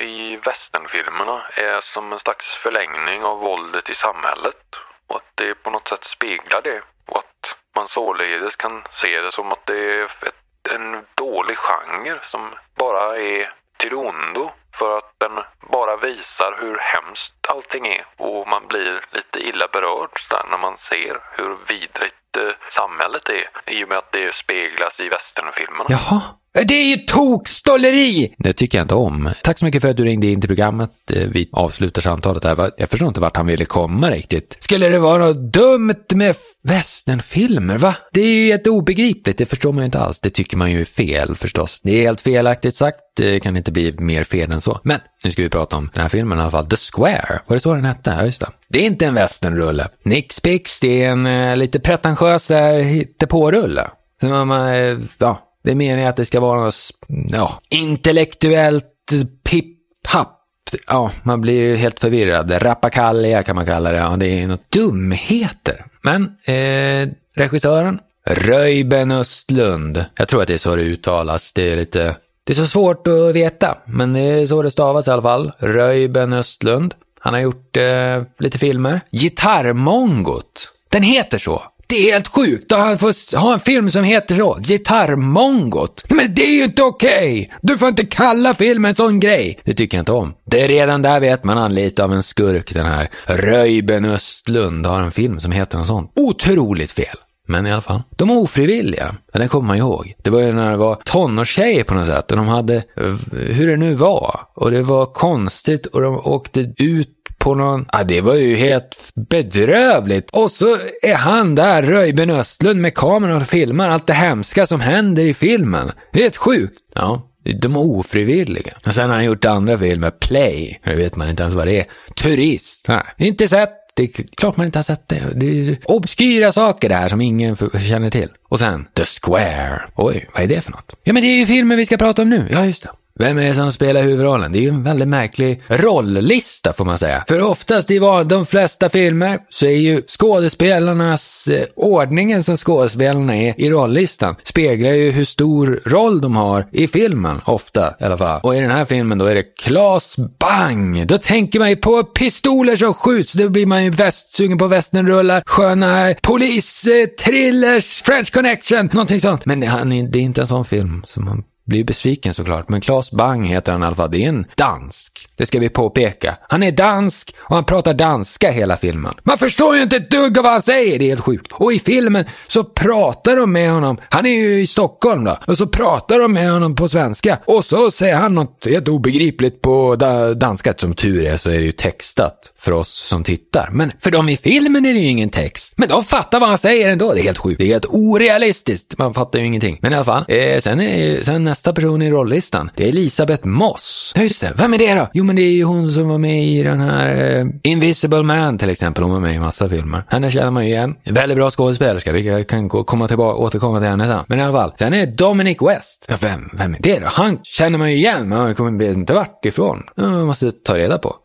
i 0.00 0.36
västernfilmerna 0.36 1.42
är 1.56 1.80
som 1.80 2.12
en 2.12 2.18
slags 2.18 2.54
förlängning 2.54 3.24
av 3.24 3.38
våldet 3.38 3.90
i 3.90 3.94
samhället. 3.94 4.76
Och 5.06 5.16
att 5.16 5.30
det 5.34 5.54
på 5.54 5.70
något 5.70 5.88
sätt 5.88 6.04
speglar 6.04 6.62
det. 6.62 6.82
Och 7.06 7.18
att 7.18 7.56
man 7.74 7.88
således 7.88 8.56
kan 8.56 8.82
se 8.90 9.20
det 9.20 9.32
som 9.32 9.52
att 9.52 9.66
det 9.66 10.00
är 10.00 10.04
ett, 10.04 10.72
en 10.74 11.06
dålig 11.14 11.58
genre 11.58 12.18
som 12.22 12.54
bara 12.74 13.16
är 13.18 13.52
till 13.76 13.94
ondo 13.94 14.50
för 14.78 14.98
att 14.98 15.14
den 15.18 15.42
bara 15.60 15.96
visar 15.96 16.58
hur 16.60 16.78
hemskt 16.78 17.46
allting 17.48 17.86
är 17.86 18.06
och 18.16 18.48
man 18.48 18.66
blir 18.66 19.04
lite 19.10 19.38
illa 19.38 19.68
berörd 19.72 20.10
när 20.50 20.58
man 20.58 20.78
ser 20.78 21.20
hur 21.32 21.56
vidrigt 21.68 22.23
Eh, 22.36 22.54
samhället 22.70 23.28
är 23.28 23.72
i 23.72 23.84
och 23.84 23.88
med 23.88 23.98
att 23.98 24.12
det 24.12 24.34
speglas 24.34 25.00
i 25.00 25.08
westernfilmerna. 25.08 25.86
Jaha. 25.88 26.22
Det 26.54 26.74
är 26.74 26.96
ju 26.96 26.96
tokstolleri! 26.96 28.34
Det 28.38 28.52
tycker 28.52 28.78
jag 28.78 28.84
inte 28.84 28.94
om. 28.94 29.30
Tack 29.42 29.58
så 29.58 29.64
mycket 29.64 29.82
för 29.82 29.88
att 29.88 29.96
du 29.96 30.04
ringde 30.04 30.26
in 30.26 30.40
till 30.40 30.48
programmet. 30.48 30.90
Eh, 31.12 31.28
vi 31.28 31.48
avslutar 31.52 32.02
samtalet 32.02 32.44
här. 32.44 32.70
Jag 32.76 32.90
förstår 32.90 33.08
inte 33.08 33.20
vart 33.20 33.36
han 33.36 33.46
ville 33.46 33.64
komma 33.64 34.10
riktigt. 34.10 34.56
Skulle 34.60 34.88
det 34.88 34.98
vara 34.98 35.26
något 35.26 35.52
dumt 35.52 36.04
med 36.14 36.36
westernfilmer, 36.62 37.78
va? 37.78 37.96
Det 38.12 38.20
är 38.20 38.34
ju 38.34 38.50
helt 38.50 38.66
obegripligt. 38.66 39.38
Det 39.38 39.46
förstår 39.46 39.72
man 39.72 39.82
ju 39.82 39.84
inte 39.84 39.98
alls. 39.98 40.20
Det 40.20 40.30
tycker 40.30 40.56
man 40.56 40.70
ju 40.70 40.80
är 40.80 40.84
fel 40.84 41.34
förstås. 41.34 41.80
Det 41.84 41.92
är 41.92 42.02
helt 42.02 42.20
felaktigt 42.20 42.74
sagt. 42.74 42.98
Det 43.16 43.40
kan 43.40 43.56
inte 43.56 43.72
bli 43.72 43.94
mer 43.98 44.24
fel 44.24 44.52
än 44.52 44.60
så. 44.60 44.80
Men 44.84 45.00
nu 45.24 45.30
ska 45.30 45.42
vi 45.42 45.48
prata 45.48 45.76
om 45.76 45.90
den 45.94 46.02
här 46.02 46.08
filmen 46.08 46.38
i 46.38 46.42
alla 46.42 46.50
fall. 46.50 46.66
The 46.66 46.76
Square. 46.76 47.40
Var 47.46 47.56
det 47.56 47.60
så 47.60 47.74
den 47.74 47.84
hette? 47.84 48.10
Ja, 48.10 48.24
just 48.24 48.40
det. 48.40 48.48
Det 48.68 48.78
är 48.78 48.86
inte 48.86 49.06
en 49.06 49.14
westernrulle. 49.14 49.88
Nix 50.02 50.40
Pix, 50.40 50.80
det 50.80 51.02
är 51.02 51.10
en 51.10 51.26
uh, 51.26 51.56
lite 51.56 51.80
pretentiös 51.80 52.50
hittepårulle. 52.84 53.90
Så 54.20 54.44
man, 54.44 54.74
uh, 54.74 55.00
ja, 55.18 55.43
det 55.64 55.70
är 55.70 55.74
meningen 55.74 56.08
att 56.08 56.16
det 56.16 56.24
ska 56.24 56.40
vara 56.40 56.64
något 56.64 56.90
ja, 57.32 57.60
intellektuellt 57.68 59.12
pipp-happ. 59.44 60.40
Ja, 60.88 61.10
man 61.22 61.40
blir 61.40 61.60
ju 61.60 61.76
helt 61.76 62.00
förvirrad. 62.00 62.62
Rappakalja 62.62 63.42
kan 63.42 63.56
man 63.56 63.66
kalla 63.66 63.92
det. 63.92 63.98
Ja, 63.98 64.16
det 64.16 64.26
är 64.26 64.46
något 64.46 64.70
dumheter. 64.70 65.76
Men 66.02 66.36
eh, 66.44 67.08
regissören, 67.34 68.00
Röjben 68.26 69.10
Östlund. 69.10 70.04
Jag 70.16 70.28
tror 70.28 70.42
att 70.42 70.48
det 70.48 70.54
är 70.54 70.58
så 70.58 70.76
det 70.76 70.82
uttalas. 70.82 71.52
Det 71.52 71.72
är 71.72 71.76
lite... 71.76 72.16
Det 72.46 72.52
är 72.52 72.54
så 72.54 72.66
svårt 72.66 73.06
att 73.06 73.34
veta, 73.34 73.78
men 73.84 74.12
det 74.12 74.20
är 74.20 74.46
så 74.46 74.62
det 74.62 74.70
stavas 74.70 75.06
i 75.06 75.10
alla 75.10 75.22
fall. 75.22 75.52
Röjben 75.58 76.32
Östlund. 76.32 76.94
Han 77.20 77.34
har 77.34 77.40
gjort 77.40 77.76
eh, 77.76 78.22
lite 78.38 78.58
filmer. 78.58 79.00
Gitarrmongot. 79.10 80.72
Den 80.88 81.02
heter 81.02 81.38
så. 81.38 81.62
Det 81.86 82.08
är 82.08 82.12
helt 82.12 82.28
sjukt 82.28 82.72
att 82.72 82.78
han 82.78 82.98
får 82.98 83.36
ha 83.36 83.52
en 83.52 83.60
film 83.60 83.90
som 83.90 84.04
heter 84.04 84.34
så. 84.34 84.58
Gitarrmongot. 84.60 86.04
Men 86.08 86.34
det 86.34 86.42
är 86.42 86.56
ju 86.56 86.64
inte 86.64 86.82
okej! 86.82 87.40
Okay. 87.46 87.58
Du 87.62 87.78
får 87.78 87.88
inte 87.88 88.06
kalla 88.06 88.54
filmen 88.54 88.88
en 88.88 88.94
sån 88.94 89.20
grej. 89.20 89.60
Det 89.64 89.74
tycker 89.74 89.96
jag 89.96 90.02
inte 90.02 90.12
om. 90.12 90.34
Det 90.46 90.60
är 90.60 90.68
redan 90.68 91.02
där 91.02 91.20
vet 91.20 91.44
man 91.44 91.56
han 91.56 91.74
lite 91.74 92.04
av 92.04 92.12
en 92.12 92.22
skurk 92.22 92.74
den 92.74 92.86
här. 92.86 93.10
Röjben 93.26 94.04
Östlund 94.04 94.86
har 94.86 95.00
en 95.00 95.10
film 95.10 95.40
som 95.40 95.52
heter 95.52 95.78
något 95.78 95.86
sånt. 95.86 96.12
Otroligt 96.16 96.92
fel. 96.92 97.16
Men 97.46 97.66
i 97.66 97.72
alla 97.72 97.80
fall. 97.80 98.02
De 98.16 98.30
ofrivilliga, 98.30 99.14
den 99.32 99.48
kommer 99.48 99.66
man 99.66 99.76
ihåg. 99.76 100.12
Det 100.22 100.30
var 100.30 100.40
ju 100.40 100.52
när 100.52 100.70
det 100.70 100.76
var 100.76 100.94
tonårstjejer 101.04 101.84
på 101.84 101.94
något 101.94 102.06
sätt 102.06 102.30
och 102.30 102.36
de 102.36 102.48
hade, 102.48 102.76
eh, 102.76 103.14
hur 103.32 103.70
det 103.70 103.76
nu 103.76 103.94
var. 103.94 104.40
Och 104.54 104.70
det 104.70 104.82
var 104.82 105.06
konstigt 105.06 105.86
och 105.86 106.00
de 106.00 106.14
åkte 106.14 106.60
ut 106.76 107.08
på 107.44 107.54
någon... 107.54 107.86
Ja, 107.92 108.04
det 108.04 108.20
var 108.20 108.34
ju 108.34 108.56
helt 108.56 108.96
bedrövligt. 109.30 110.30
Och 110.32 110.50
så 110.50 110.76
är 111.02 111.14
han 111.14 111.54
där, 111.54 111.82
Röjben 111.82 112.30
Östlund, 112.30 112.80
med 112.80 112.94
kameran 112.94 113.36
och 113.36 113.46
filmar 113.46 113.88
allt 113.88 114.06
det 114.06 114.12
hemska 114.12 114.66
som 114.66 114.80
händer 114.80 115.22
i 115.22 115.34
filmen. 115.34 115.92
Det 116.12 116.18
är 116.18 116.22
helt 116.22 116.36
sjukt. 116.36 116.74
Ja, 116.94 117.30
de 117.60 117.76
är 117.76 117.80
ofrivilliga. 117.80 118.72
Och 118.86 118.94
sen 118.94 119.10
har 119.10 119.16
han 119.16 119.24
gjort 119.24 119.44
andra 119.44 119.78
filmer, 119.78 120.10
Play, 120.10 120.80
det 120.84 120.94
vet 120.94 121.16
man 121.16 121.28
inte 121.28 121.42
ens 121.42 121.54
vad 121.54 121.66
det 121.66 121.80
är. 121.80 121.86
Turist, 122.14 122.88
Nej, 122.88 123.02
inte 123.18 123.48
sett. 123.48 123.70
Det 123.96 124.02
är 124.02 124.36
klart 124.36 124.56
man 124.56 124.66
inte 124.66 124.78
har 124.78 124.84
sett 124.84 125.08
det. 125.08 125.22
Det 125.34 125.46
är 125.46 125.78
obskyra 125.84 126.52
saker 126.52 126.88
det 126.88 126.94
här 126.94 127.08
som 127.08 127.20
ingen 127.20 127.56
känner 127.56 128.10
till. 128.10 128.28
Och 128.48 128.58
sen, 128.58 128.86
The 128.94 129.04
Square. 129.04 129.82
Oj, 129.96 130.28
vad 130.34 130.42
är 130.42 130.46
det 130.46 130.60
för 130.60 130.72
något? 130.72 130.96
Ja, 131.04 131.12
men 131.12 131.22
det 131.22 131.28
är 131.28 131.38
ju 131.38 131.46
filmen 131.46 131.78
vi 131.78 131.86
ska 131.86 131.96
prata 131.96 132.22
om 132.22 132.30
nu. 132.30 132.48
Ja, 132.50 132.66
just 132.66 132.82
det. 132.82 132.90
Vem 133.18 133.38
är 133.38 133.44
det 133.44 133.54
som 133.54 133.72
spelar 133.72 134.02
huvudrollen? 134.02 134.52
Det 134.52 134.58
är 134.58 134.62
ju 134.62 134.68
en 134.68 134.82
väldigt 134.82 135.08
märklig 135.08 135.62
rolllista 135.68 136.72
får 136.72 136.84
man 136.84 136.98
säga. 136.98 137.24
För 137.28 137.40
oftast 137.40 137.90
i 137.90 137.98
de 138.26 138.46
flesta 138.46 138.88
filmer 138.88 139.38
så 139.50 139.66
är 139.66 139.76
ju 139.76 140.02
skådespelarnas 140.06 141.48
eh, 141.48 141.64
ordningen 141.76 142.42
som 142.42 142.56
skådespelarna 142.56 143.36
är 143.36 143.60
i 143.60 143.70
rolllistan 143.70 144.36
speglar 144.42 144.90
ju 144.90 145.10
hur 145.10 145.24
stor 145.24 145.82
roll 145.84 146.20
de 146.20 146.36
har 146.36 146.68
i 146.72 146.86
filmen. 146.86 147.40
Ofta 147.44 147.94
i 148.00 148.04
alla 148.04 148.18
fall. 148.18 148.40
Och 148.42 148.56
i 148.56 148.60
den 148.60 148.70
här 148.70 148.84
filmen 148.84 149.18
då 149.18 149.24
är 149.24 149.34
det 149.34 149.42
Klas 149.42 150.16
Bang. 150.40 151.06
Då 151.06 151.18
tänker 151.18 151.58
man 151.58 151.70
ju 151.70 151.76
på 151.76 152.04
pistoler 152.04 152.76
som 152.76 152.94
skjuts. 152.94 153.32
Då 153.32 153.48
blir 153.48 153.66
man 153.66 153.84
ju 153.84 153.90
väst, 153.90 154.34
sugen 154.34 154.58
på 154.58 154.66
västernrullar, 154.66 155.42
sköna 155.46 156.14
polis, 156.22 156.86
eh, 156.86 157.06
thrillers, 157.06 158.02
French 158.02 158.32
connection, 158.32 158.90
någonting 158.92 159.20
sånt. 159.20 159.46
Men 159.46 159.60
det, 159.60 159.66
det 160.12 160.18
är 160.18 160.22
inte 160.22 160.40
en 160.40 160.46
sån 160.46 160.64
film 160.64 161.02
som 161.06 161.24
man 161.24 161.42
blir 161.66 161.84
besviken 161.84 162.34
såklart, 162.34 162.68
men 162.68 162.80
Claes 162.80 163.10
Bang 163.10 163.46
heter 163.46 163.72
han 163.72 163.82
i 163.82 163.86
alla 163.86 163.96
fall. 163.96 164.10
Det 164.10 164.24
är 164.24 164.28
en 164.28 164.46
dansk. 164.56 165.26
Det 165.36 165.46
ska 165.46 165.58
vi 165.58 165.68
påpeka. 165.68 166.36
Han 166.48 166.62
är 166.62 166.72
dansk 166.72 167.34
och 167.38 167.54
han 167.54 167.64
pratar 167.64 167.94
danska 167.94 168.50
hela 168.50 168.76
filmen. 168.76 169.14
Man 169.22 169.38
förstår 169.38 169.76
ju 169.76 169.82
inte 169.82 169.96
ett 169.96 170.10
dugg 170.10 170.38
av 170.38 170.44
vad 170.44 170.52
han 170.52 170.62
säger, 170.62 170.98
det 170.98 171.04
är 171.04 171.08
helt 171.08 171.20
sjukt. 171.20 171.52
Och 171.52 171.72
i 171.72 171.78
filmen 171.78 172.24
så 172.46 172.64
pratar 172.64 173.36
de 173.36 173.52
med 173.52 173.70
honom. 173.70 174.00
Han 174.10 174.26
är 174.26 174.30
ju 174.30 174.60
i 174.60 174.66
Stockholm 174.66 175.24
då. 175.24 175.38
Och 175.46 175.58
så 175.58 175.66
pratar 175.66 176.18
de 176.18 176.32
med 176.32 176.52
honom 176.52 176.76
på 176.76 176.88
svenska. 176.88 177.38
Och 177.46 177.64
så 177.64 177.90
säger 177.90 178.16
han 178.16 178.34
något 178.34 178.66
helt 178.66 178.88
obegripligt 178.88 179.62
på 179.62 179.96
da 179.96 180.34
danska. 180.34 180.74
Som 180.78 180.94
tur 180.94 181.24
är 181.24 181.36
så 181.36 181.50
är 181.50 181.58
det 181.58 181.64
ju 181.64 181.72
textat 181.72 182.52
för 182.58 182.72
oss 182.72 182.92
som 182.92 183.24
tittar. 183.24 183.70
Men 183.72 183.92
för 184.00 184.10
dem 184.10 184.28
i 184.28 184.36
filmen 184.36 184.86
är 184.86 184.94
det 184.94 185.00
ju 185.00 185.08
ingen 185.08 185.30
text. 185.30 185.74
Men 185.76 185.88
de 185.88 186.04
fattar 186.04 186.40
vad 186.40 186.48
han 186.48 186.58
säger 186.58 186.88
ändå. 186.88 187.12
Det 187.12 187.20
är 187.20 187.24
helt 187.24 187.38
sjukt. 187.38 187.58
Det 187.58 187.64
är 187.64 187.72
helt 187.72 187.86
orealistiskt. 187.86 188.98
Man 188.98 189.14
fattar 189.14 189.38
ju 189.38 189.46
ingenting. 189.46 189.78
Men 189.82 189.92
i 189.92 189.96
alla 189.96 190.04
fall, 190.04 190.24
eh, 190.28 190.60
sen, 190.60 190.80
är, 190.80 191.22
sen 191.22 191.53
nästa 191.54 191.72
person 191.72 192.02
i 192.02 192.10
rolllistan, 192.10 192.70
det 192.76 192.84
är 192.84 192.88
Elisabeth 192.88 193.46
Moss. 193.46 194.12
Ja, 194.16 194.22
just 194.22 194.40
det. 194.40 194.52
Vem 194.56 194.74
är 194.74 194.78
det 194.78 194.94
då? 194.94 195.08
Jo, 195.12 195.24
men 195.24 195.36
det 195.36 195.42
är 195.42 195.52
ju 195.52 195.64
hon 195.64 195.92
som 195.92 196.08
var 196.08 196.18
med 196.18 196.44
i 196.44 196.62
den 196.62 196.80
här 196.80 197.36
eh, 197.38 197.46
Invisible 197.62 198.22
Man 198.22 198.58
till 198.58 198.70
exempel. 198.70 199.04
Hon 199.04 199.12
var 199.12 199.20
med 199.20 199.34
i 199.34 199.38
massa 199.38 199.68
filmer. 199.68 200.02
Henne 200.08 200.30
känner 200.30 200.50
man 200.50 200.66
ju 200.66 200.72
igen. 200.72 200.94
Väldigt 201.04 201.36
bra 201.36 201.50
skådespelerska. 201.50 202.12
Vi 202.12 202.44
kan 202.48 202.68
komma 202.68 203.08
tillbaka, 203.08 203.38
återkomma 203.38 203.78
till 203.80 203.88
henne 203.88 204.06
sen. 204.06 204.24
Men 204.28 204.40
i 204.40 204.42
alla 204.42 204.52
fall. 204.52 204.72
Sen 204.78 204.94
är 204.94 205.06
det 205.06 205.12
Dominic 205.12 205.58
West. 205.62 206.06
Ja, 206.08 206.16
vem, 206.20 206.50
vem 206.52 206.74
är 206.74 206.78
det 206.80 206.98
då? 206.98 207.06
Han 207.06 207.38
känner 207.42 207.78
man 207.78 207.90
ju 207.90 207.96
igen, 207.96 208.28
men 208.28 208.38
man 208.38 208.54
kommer 208.54 208.82
inte 208.82 209.14
vart 209.14 209.44
ifrån. 209.44 209.82
Man 209.96 210.26
måste 210.26 210.52
ta 210.52 210.78
reda 210.78 210.98
på. 210.98 211.16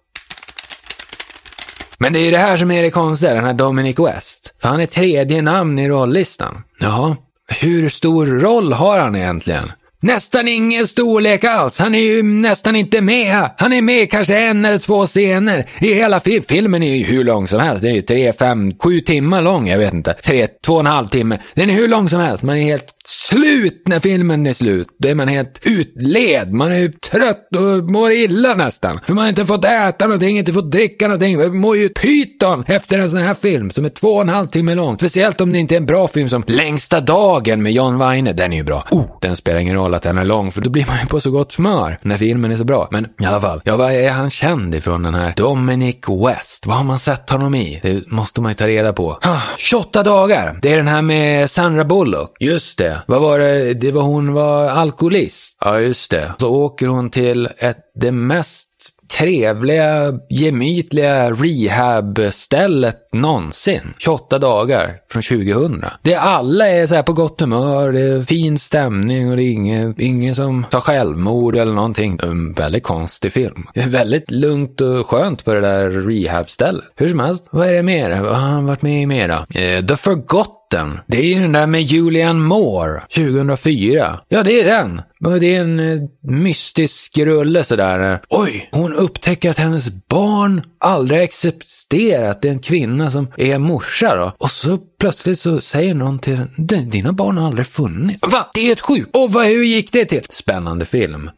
Men 1.98 2.14
det 2.14 2.20
är 2.20 2.26
ju 2.26 2.32
det 2.32 2.38
här 2.38 2.58
som 2.58 2.72
är 2.72 2.84
det 2.84 2.92
konstiga, 2.92 3.34
den 3.34 3.46
här 3.46 3.54
Dominic 3.54 4.00
West. 4.00 4.54
För 4.62 4.70
han 4.70 4.80
är 4.80 4.86
tredje 4.86 5.42
namn 5.42 5.80
i 5.80 5.90
rollistan. 5.90 6.64
Jaha, 6.80 7.16
hur 7.50 7.90
stor 7.90 8.26
roll 8.26 8.74
har 8.74 9.00
han 9.00 9.16
egentligen? 9.16 9.72
Nästan 10.02 10.48
ingen 10.48 10.88
storlek 10.88 11.44
alls. 11.44 11.80
Han 11.80 11.96
är 11.96 12.00
ju 12.00 12.24
nästan 12.24 12.76
inte 12.76 13.02
med. 13.02 13.50
Han 13.58 13.74
är 13.74 13.82
med 13.82 14.12
kanske 14.12 14.38
en 14.38 14.66
eller 14.66 14.78
två 14.78 15.06
scener. 15.06 15.66
I 15.82 15.94
hela 15.94 16.20
fil 16.20 16.44
filmen 16.44 16.84
är 16.84 16.96
ju 16.96 17.04
hur 17.04 17.24
lång 17.24 17.48
som 17.48 17.60
helst. 17.60 17.82
Den 17.82 17.92
är 17.92 17.96
ju 17.96 18.02
tre, 18.02 18.34
fem, 18.34 18.72
sju 18.84 19.02
timmar 19.02 19.42
lång. 19.42 19.68
Jag 19.68 19.78
vet 19.78 19.94
inte. 19.94 20.14
Tre, 20.14 20.48
två 20.48 20.74
och 20.74 20.80
en 20.80 20.86
halv 20.86 21.08
timme. 21.08 21.40
Den 21.54 21.70
är 21.70 21.74
hur 21.74 21.88
lång 21.88 22.10
som 22.10 22.20
helst. 22.20 22.44
Man 22.44 22.58
är 22.58 22.62
helt 22.64 22.99
slut 23.10 23.84
när 23.86 24.00
filmen 24.00 24.48
är 24.48 24.54
slut. 24.54 24.88
Då 25.00 25.10
är 25.10 25.16
man 25.16 25.28
helt 25.28 25.60
utled. 25.64 26.54
Man 26.54 26.72
är 26.72 26.88
trött 26.88 27.56
och 27.56 27.92
mår 27.92 28.12
illa 28.12 28.54
nästan. 28.54 29.00
För 29.06 29.14
man 29.14 29.22
har 29.22 29.30
inte 29.30 29.46
fått 29.46 29.66
äta 29.66 30.06
någonting, 30.06 30.38
inte 30.38 30.54
fått 30.54 30.72
dricka 30.72 31.08
någonting. 31.08 31.38
Man 31.38 31.58
mår 31.58 31.78
ju 31.78 31.90
pyton 31.90 32.64
efter 32.68 33.00
en 33.00 33.10
sån 33.10 33.20
här 33.20 33.34
film 33.34 33.72
som 33.72 33.86
är 33.86 33.90
två 33.90 34.08
och 34.08 34.22
en 34.22 34.30
halv 34.30 34.48
timme 34.48 34.76
lång. 34.76 34.98
Speciellt 34.98 35.42
om 35.42 35.52
det 35.52 35.60
inte 35.60 35.76
är 35.76 35.78
en 35.78 35.86
bra 35.86 36.08
film 36.08 36.30
som 36.30 36.44
Längsta 36.48 37.00
dagen 37.02 37.64
med 37.64 37.72
John 37.72 37.98
Weine. 37.98 38.34
Den 38.34 38.54
är 38.54 38.58
ju 38.58 38.64
bra. 38.64 38.88
Oh, 38.92 39.06
den 39.22 39.36
spelar 39.36 39.60
ingen 39.60 39.76
roll 39.76 39.94
att 39.94 40.04
den 40.04 40.18
är 40.18 40.26
lång 40.26 40.52
för 40.52 40.62
då 40.62 40.70
blir 40.70 40.86
man 40.88 41.00
ju 41.00 41.06
på 41.06 41.20
så 41.20 41.32
gott 41.32 41.52
smör 41.52 41.98
när 42.02 42.18
filmen 42.18 42.52
är 42.52 42.56
så 42.56 42.64
bra. 42.64 42.88
Men 42.92 43.08
i 43.22 43.26
alla 43.26 43.42
fall, 43.42 43.62
ja, 43.64 43.78
vad 43.78 43.92
är 43.92 44.10
han 44.10 44.30
känd 44.30 44.76
ifrån 44.76 45.04
den 45.04 45.14
här 45.14 45.34
Dominic 45.36 45.98
West? 46.28 46.66
Vad 46.66 46.78
har 46.78 46.84
man 46.84 47.00
sett 47.00 47.30
honom 47.30 47.56
i? 47.56 47.80
Det 47.84 48.12
måste 48.12 48.42
man 48.42 48.52
ju 48.52 48.56
ta 48.56 48.68
reda 48.68 48.94
på. 48.94 49.20
Ah, 49.22 49.42
28 49.58 50.04
dagar. 50.04 50.60
Det 50.62 50.74
är 50.74 50.78
den 50.78 50.88
här 50.88 51.02
med 51.02 51.52
Sandra 51.52 51.86
Bullock. 51.86 52.36
Just 52.40 52.78
det 52.78 52.99
det. 53.08 53.14
Vad 53.14 53.22
var 53.22 53.40
det? 53.40 53.74
Det 53.74 53.92
var 53.92 54.02
hon 54.02 54.34
var 54.34 54.68
alkoholist. 54.68 55.58
Ja, 55.62 55.80
just 55.80 56.12
det. 56.12 56.34
Så 56.40 56.50
åker 56.50 56.88
hon 56.88 57.10
till 57.10 57.50
ett, 57.58 57.78
det 57.96 58.12
mest 58.12 58.70
trevliga, 59.18 60.20
gemytliga 60.30 61.32
rehabstället 61.32 63.14
någonsin. 63.14 63.94
28 63.98 64.40
dagar 64.40 64.98
från 65.12 65.22
2000. 65.22 65.86
Det 66.02 66.16
alla 66.16 66.68
är 66.68 66.88
så 66.88 66.96
här 66.96 67.04
på 67.04 67.14
gott 67.14 67.42
humör, 67.42 67.92
det 67.92 68.02
är 68.02 68.24
fin 68.24 68.58
stämning 68.58 69.30
och 69.30 69.38
det 69.38 69.44
är 69.44 69.52
ingen, 69.52 69.96
ingen 69.98 70.36
som 70.36 70.66
tar 70.70 70.80
självmord 70.80 71.56
eller 71.56 71.74
någonting. 71.74 72.20
En 72.24 72.54
väldigt 72.54 72.84
konstig 72.84 73.34
film. 73.34 73.68
Det 73.74 73.80
är 73.80 73.90
väldigt 73.90 74.32
lugnt 74.32 74.82
och 74.82 75.08
skönt 75.08 75.46
på 75.46 75.54
det 75.54 75.62
där 75.62 75.90
rehabstället. 75.90 76.84
Hur 76.96 77.10
som 77.10 77.20
helst, 77.20 77.48
vad 77.52 77.68
är 77.68 77.74
det 77.74 77.84
mer? 77.84 78.22
Vad 78.22 78.38
har 78.38 78.48
han 78.48 78.66
varit 78.66 78.82
med 78.82 79.02
i 79.02 79.06
mer 79.06 79.28
då? 79.28 79.60
Eh, 79.60 79.86
The 79.86 79.96
Forgotten. 79.96 80.59
Det 81.08 81.18
är 81.18 81.24
ju 81.24 81.40
den 81.40 81.52
där 81.52 81.68
med 81.68 81.82
Julian 81.82 82.42
Moore, 82.42 83.02
2004. 83.16 84.20
Ja, 84.28 84.44
det 84.44 84.62
är 84.62 84.66
den. 84.66 85.02
Det 85.40 85.56
är 85.56 85.62
en 85.62 85.80
eh, 85.80 86.10
mystisk 86.22 87.18
rulle 87.18 87.64
sådär. 87.64 88.22
Oj, 88.30 88.70
hon 88.72 88.94
upptäcker 88.94 89.50
att 89.50 89.58
hennes 89.58 89.90
barn 90.08 90.62
aldrig 90.80 91.22
existerat. 91.22 92.42
Det 92.42 92.48
är 92.48 92.52
en 92.52 92.60
kvinna 92.60 93.12
som 93.12 93.28
är 93.38 93.58
morsa 93.58 94.16
då. 94.16 94.32
Och 94.38 94.52
så 94.52 94.78
plötsligt 95.00 95.40
så 95.40 95.62
säger 95.62 95.94
någon 95.94 96.20
till 96.20 96.40
den, 96.58 96.90
dina 96.90 97.12
barn 97.12 97.38
har 97.38 97.48
aldrig 97.48 97.68
funnits. 97.68 98.20
Va? 98.22 98.50
Det 98.54 98.60
är 98.60 98.66
helt 98.66 98.82
sjukt! 98.82 99.18
Och 99.18 99.32
vad, 99.32 99.46
hur 99.46 99.64
gick 99.64 99.92
det 99.92 100.06
till? 100.06 100.26
Spännande 100.30 100.86
film 100.86 101.30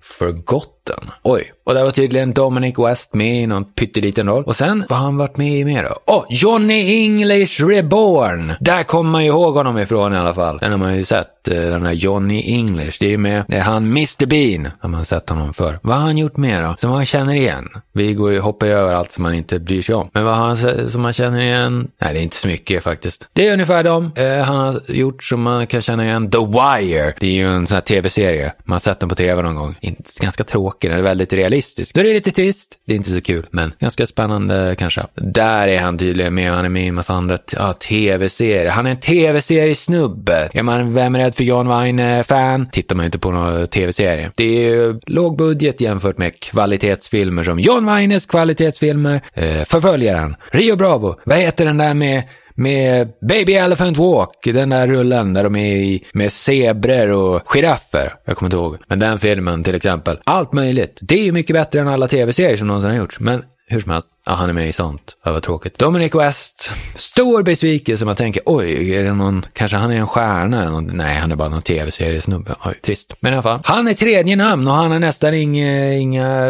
botten. 0.86 1.12
Oj. 1.24 1.54
Och 1.64 1.74
där 1.74 1.84
var 1.84 1.92
tydligen 1.92 2.34
Dominic 2.34 2.80
West 2.80 3.14
med 3.14 3.44
i 3.44 3.48
någon 3.48 3.66
pytteliten 3.66 4.28
roll. 4.28 4.44
Och 4.44 4.56
sen, 4.56 4.86
vad 4.90 5.00
har 5.00 5.06
han 5.06 5.18
varit 5.18 5.38
med 5.38 5.60
i 5.60 5.66
mer 5.66 5.84
då? 5.84 5.96
Åh, 6.06 6.20
oh, 6.20 6.26
Johnny 6.30 7.04
English 7.04 7.66
Reborn! 7.66 8.54
Där 8.60 8.84
kommer 8.84 9.12
man 9.12 9.24
ju 9.24 9.30
ihåg 9.30 9.56
honom 9.56 9.78
ifrån 9.78 10.14
i 10.14 10.18
alla 10.18 10.34
fall. 10.34 10.58
Den 10.58 10.72
har 10.72 10.78
man 10.78 10.98
ju 10.98 11.04
sett, 11.04 11.41
eh, 11.48 11.56
den 11.56 11.86
här 11.86 11.94
Johnny 11.94 12.44
English. 12.56 12.98
Det 13.00 13.06
är 13.06 13.10
ju 13.10 13.18
med, 13.18 13.46
det 13.48 13.56
är 13.56 13.62
han 13.62 13.86
Mr 13.86 14.26
Bean, 14.26 14.72
har 14.80 14.90
man 14.90 15.06
sett 15.06 15.30
honom 15.30 15.54
för. 15.54 15.80
Vad 15.82 15.96
har 15.96 16.02
han 16.04 16.18
gjort 16.18 16.38
mer 16.38 16.62
då? 16.62 16.76
Som 16.78 16.92
man 16.92 17.06
känner 17.06 17.36
igen? 17.36 17.70
Vi 17.94 18.14
går 18.14 18.32
ju, 18.32 18.40
hoppar 18.40 18.68
ju 18.68 18.74
över 18.74 18.94
allt 18.94 19.12
som 19.12 19.24
man 19.24 19.34
inte 19.34 19.60
bryr 19.60 19.82
sig 19.82 19.96
om. 19.96 20.10
Men 20.14 20.24
vad 20.24 20.36
har 20.36 20.46
han 20.46 20.90
som 20.90 21.02
man 21.02 21.14
känner 21.14 21.42
igen? 21.42 21.88
Nej, 22.02 22.14
det 22.14 22.20
är 22.20 22.24
inte 22.24 22.36
så 22.36 22.48
mycket 22.48 22.84
faktiskt. 22.84 23.30
Det 23.34 23.48
är 23.48 23.54
ungefär 23.54 23.84
de 23.84 24.12
eh, 24.16 24.38
han 24.46 24.58
har 24.58 24.82
gjort 24.88 25.24
som 25.24 25.42
man 25.42 25.68
kan 25.68 25.82
känna 25.82 26.06
igen. 26.06 26.32
The 26.32 26.38
Wire. 26.38 27.14
Det 27.20 27.28
är 27.28 27.32
ju 27.32 27.54
en 27.54 27.68
sån 27.68 27.76
här 27.76 27.82
tv-serie. 27.82 28.54
Man 28.64 28.76
har 28.76 28.80
sett 28.80 29.00
den 29.00 29.10
på 29.10 29.16
tv 29.16 29.42
någon 29.42 29.56
gång. 29.56 29.76
Inte, 29.82 30.04
ganska 30.22 30.44
tråkig, 30.44 30.90
den 30.90 31.00
är 31.00 31.04
väldigt 31.04 31.34
realistisk. 31.34 31.96
Nu 31.96 32.02
är 32.02 32.06
det 32.06 32.14
lite 32.14 32.32
trist. 32.32 32.78
Det 32.88 32.94
är 32.94 32.98
inte 32.98 33.12
så 33.12 33.22
kul, 33.22 33.46
men 33.52 33.74
ganska 33.80 34.08
spännande 34.08 34.76
kanske. 34.78 35.06
Där 35.16 35.68
är 35.68 35.80
han 35.80 35.98
tydligen 35.98 36.34
med. 36.34 36.52
Han 36.52 36.66
är 36.66 36.70
med 36.70 36.84
i 36.84 36.88
en 36.88 36.96
massa 36.96 37.14
andra 37.14 37.38
ja, 37.52 37.74
tv-serier. 37.74 38.72
Han 38.72 38.86
är 38.86 38.92
en 38.92 39.00
tv-seriesnubbe. 39.00 40.50
Ja, 40.54 40.64
men 40.64 40.94
Vem 40.94 41.16
är 41.16 41.20
det? 41.20 41.31
Rädd 41.32 41.36
för 41.36 41.44
John 41.44 41.68
Wine-fan 41.68 42.70
tittar 42.72 42.96
man 42.96 43.04
ju 43.04 43.06
inte 43.06 43.20
på 43.20 43.32
någon 43.32 43.68
tv-serie. 43.68 44.32
Det 44.36 44.44
är 44.44 44.70
ju 44.70 45.00
låg 45.06 45.38
budget 45.38 45.82
jämfört 45.82 46.18
med 46.18 46.40
kvalitetsfilmer 46.40 47.44
som 47.44 47.60
John 47.60 47.96
Wines 47.96 48.26
kvalitetsfilmer, 48.26 49.22
eh, 49.34 49.64
Förföljaren, 49.66 50.36
Rio 50.52 50.76
Bravo. 50.76 51.16
Vad 51.26 51.38
heter 51.38 51.66
den 51.66 51.78
där 51.78 51.94
med 51.94 52.24
med 52.56 53.08
Baby 53.30 53.54
Elephant 53.54 53.98
Walk, 53.98 54.30
den 54.44 54.70
där 54.70 54.88
rullen 54.88 55.34
där 55.34 55.44
de 55.44 55.56
är 55.56 55.76
i, 55.76 56.04
med 56.14 56.32
zebror 56.34 57.12
och 57.12 57.42
giraffer. 57.46 58.14
Jag 58.26 58.38
kommer 58.38 58.48
inte 58.48 58.58
ihåg. 58.58 58.78
Men 58.88 59.00
den 59.00 59.20
filmen 59.20 59.64
till 59.64 59.76
exempel. 59.76 60.20
Allt 60.24 60.54
möjligt. 60.54 61.00
Det 61.02 61.16
är 61.16 61.24
ju 61.24 61.32
mycket 61.32 61.54
bättre 61.54 61.80
än 61.80 61.88
alla 61.88 62.08
tv-serier 62.08 62.58
som 62.58 62.68
någonsin 62.68 62.92
har 62.92 62.98
gjorts. 62.98 63.20
Men 63.20 63.44
hur 63.68 63.80
som 63.80 63.92
helst, 63.92 64.10
ja, 64.32 64.36
han 64.36 64.50
är 64.50 64.54
med 64.54 64.70
i 64.70 64.74
sånt. 64.74 65.16
Ja, 65.24 65.32
vad 65.32 65.44
tråkigt. 65.44 65.80
Dominic 65.80 66.16
West, 66.16 66.72
stor 66.96 67.44
besvikelse. 67.44 68.06
Man 68.06 68.16
tänker, 68.16 68.42
oj, 68.46 68.96
är 68.96 69.04
det 69.04 69.14
någon, 69.14 69.46
kanske 69.54 69.78
han 69.78 69.92
är 69.92 69.96
en 69.96 70.08
stjärna? 70.08 70.70
Någon, 70.70 70.86
nej, 70.94 71.18
han 71.18 71.32
är 71.32 71.36
bara 71.36 71.50
någon 71.50 71.62
tv-seriesnubbe. 71.62 72.56
Oj, 72.66 72.80
trist. 72.86 73.18
Men 73.20 73.34
i 73.34 73.36
alla 73.36 73.44
fall, 73.44 73.60
han 73.64 73.88
är 73.88 73.94
tredje 73.94 74.36
namn 74.36 74.68
och 74.68 74.74
han 74.74 74.92
har 74.92 75.00
nästan 75.00 75.34
inga, 75.34 75.94
inga 75.94 76.46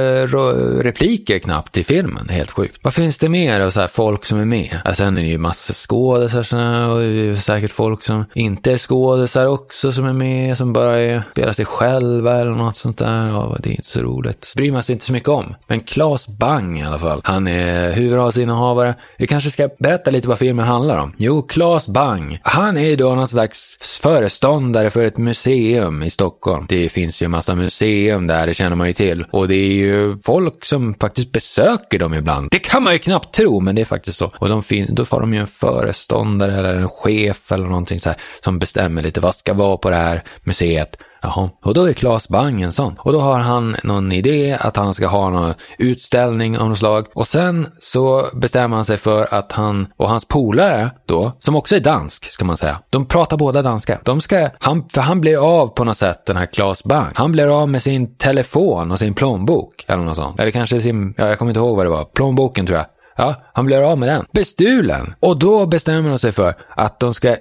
repliker 0.83 1.39
knappt 1.39 1.77
i 1.77 1.83
filmen. 1.83 2.29
Helt 2.29 2.51
sjukt. 2.51 2.77
Vad 2.81 2.93
finns 2.93 3.19
det 3.19 3.29
mer 3.29 3.59
av 3.59 3.69
så 3.69 3.79
här 3.79 3.87
folk 3.87 4.25
som 4.25 4.39
är 4.39 4.45
med? 4.45 4.81
Ja, 4.85 4.95
sen 4.95 5.17
är 5.17 5.21
det 5.21 5.27
ju 5.27 5.37
massa 5.37 5.73
skådisar 5.73 6.87
och 6.89 7.39
säkert 7.39 7.71
folk 7.71 8.03
som 8.03 8.25
inte 8.33 8.71
är 8.71 8.77
skådisar 8.77 9.45
också 9.45 9.91
som 9.91 10.05
är 10.05 10.13
med, 10.13 10.57
som 10.57 10.73
bara 10.73 10.99
är, 10.99 11.23
spelar 11.31 11.53
sig 11.53 11.65
själva 11.65 12.39
eller 12.39 12.51
något 12.51 12.77
sånt 12.77 12.97
där. 12.97 13.27
Ja, 13.27 13.57
det 13.59 13.69
är 13.69 13.73
inte 13.73 13.87
så 13.87 14.01
roligt. 14.01 14.53
Bryr 14.55 14.71
man 14.71 14.83
sig 14.83 14.93
inte 14.93 15.05
så 15.05 15.11
mycket 15.11 15.29
om. 15.29 15.55
Men 15.67 15.79
Claes 15.79 16.27
Bang 16.27 16.79
i 16.79 16.83
alla 16.83 16.99
fall. 16.99 17.21
Han 17.23 17.47
är 17.47 17.70
Eh, 17.71 17.91
huvudrollsinnehavare. 17.91 18.95
Vi 19.17 19.27
kanske 19.27 19.49
ska 19.51 19.69
berätta 19.79 20.11
lite 20.11 20.27
vad 20.27 20.39
filmen 20.39 20.65
handlar 20.67 20.97
om. 20.97 21.13
Jo, 21.17 21.41
Claes 21.41 21.87
Bang. 21.87 22.39
Han 22.43 22.77
är 22.77 22.97
då 22.97 23.15
någon 23.15 23.27
slags 23.27 23.77
föreståndare 24.03 24.89
för 24.89 25.03
ett 25.03 25.17
museum 25.17 26.03
i 26.03 26.09
Stockholm. 26.09 26.65
Det 26.69 26.89
finns 26.89 27.21
ju 27.21 27.25
en 27.25 27.31
massa 27.31 27.55
museum 27.55 28.27
där, 28.27 28.47
det 28.47 28.53
känner 28.53 28.75
man 28.75 28.87
ju 28.87 28.93
till. 28.93 29.25
Och 29.31 29.47
det 29.47 29.55
är 29.55 29.73
ju 29.73 30.17
folk 30.23 30.65
som 30.65 30.93
faktiskt 30.93 31.31
besöker 31.31 31.99
dem 31.99 32.13
ibland. 32.13 32.47
Det 32.51 32.59
kan 32.59 32.83
man 32.83 32.93
ju 32.93 32.99
knappt 32.99 33.35
tro, 33.35 33.59
men 33.59 33.75
det 33.75 33.81
är 33.81 33.85
faktiskt 33.85 34.17
så. 34.17 34.31
Och 34.37 34.49
de 34.49 34.63
fin- 34.63 34.95
då 34.95 35.05
får 35.05 35.21
de 35.21 35.33
ju 35.33 35.39
en 35.39 35.47
föreståndare 35.47 36.57
eller 36.59 36.75
en 36.75 36.89
chef 36.89 37.51
eller 37.51 37.67
någonting 37.67 37.99
så 37.99 38.09
här 38.09 38.17
som 38.43 38.59
bestämmer 38.59 39.01
lite 39.01 39.19
vad 39.19 39.35
ska 39.35 39.53
vara 39.53 39.77
på 39.77 39.89
det 39.89 39.95
här 39.95 40.23
museet. 40.43 40.95
Jaha, 41.21 41.49
och 41.63 41.73
då 41.73 41.85
är 41.85 41.93
Claes 41.93 42.29
Bang 42.29 42.61
en 42.61 42.71
sån. 42.71 42.95
Och 42.99 43.13
då 43.13 43.19
har 43.19 43.39
han 43.39 43.75
någon 43.83 44.11
idé 44.11 44.57
att 44.59 44.77
han 44.77 44.93
ska 44.93 45.07
ha 45.07 45.29
någon 45.29 45.53
utställning 45.77 46.57
av 46.57 46.69
något 46.69 46.77
slag. 46.77 47.07
Och 47.13 47.27
sen 47.27 47.67
så 47.79 48.25
bestämmer 48.33 48.75
han 48.75 48.85
sig 48.85 48.97
för 48.97 49.33
att 49.33 49.51
han 49.51 49.87
och 49.97 50.09
hans 50.09 50.27
polare 50.27 50.91
då, 51.05 51.31
som 51.39 51.55
också 51.55 51.75
är 51.75 51.79
dansk 51.79 52.25
ska 52.25 52.45
man 52.45 52.57
säga, 52.57 52.79
de 52.89 53.05
pratar 53.05 53.37
båda 53.37 53.61
danska. 53.61 53.99
De 54.03 54.21
ska, 54.21 54.49
han, 54.59 54.89
för 54.89 55.01
han 55.01 55.21
blir 55.21 55.37
av 55.37 55.67
på 55.67 55.83
något 55.83 55.97
sätt 55.97 56.25
den 56.25 56.37
här 56.37 56.45
Claes 56.45 56.83
Bang. 56.83 57.11
Han 57.15 57.31
blir 57.31 57.61
av 57.61 57.69
med 57.69 57.81
sin 57.81 58.15
telefon 58.15 58.91
och 58.91 58.99
sin 58.99 59.13
plånbok 59.13 59.85
eller 59.87 60.03
något 60.03 60.17
sånt. 60.17 60.39
Eller 60.39 60.51
kanske 60.51 60.81
sin, 60.81 61.13
ja 61.17 61.27
jag 61.27 61.39
kommer 61.39 61.49
inte 61.49 61.59
ihåg 61.59 61.75
vad 61.75 61.85
det 61.85 61.89
var, 61.89 62.05
plånboken 62.05 62.65
tror 62.65 62.77
jag. 62.77 62.85
Ja, 63.15 63.35
han 63.53 63.65
blir 63.65 63.91
av 63.91 63.97
med 63.97 64.09
den. 64.09 64.25
Bestulen! 64.31 65.13
Och 65.19 65.39
då 65.39 65.65
bestämmer 65.65 66.09
de 66.09 66.19
sig 66.19 66.31
för 66.31 66.53
att 66.69 66.99
de 66.99 67.13
ska 67.13 67.35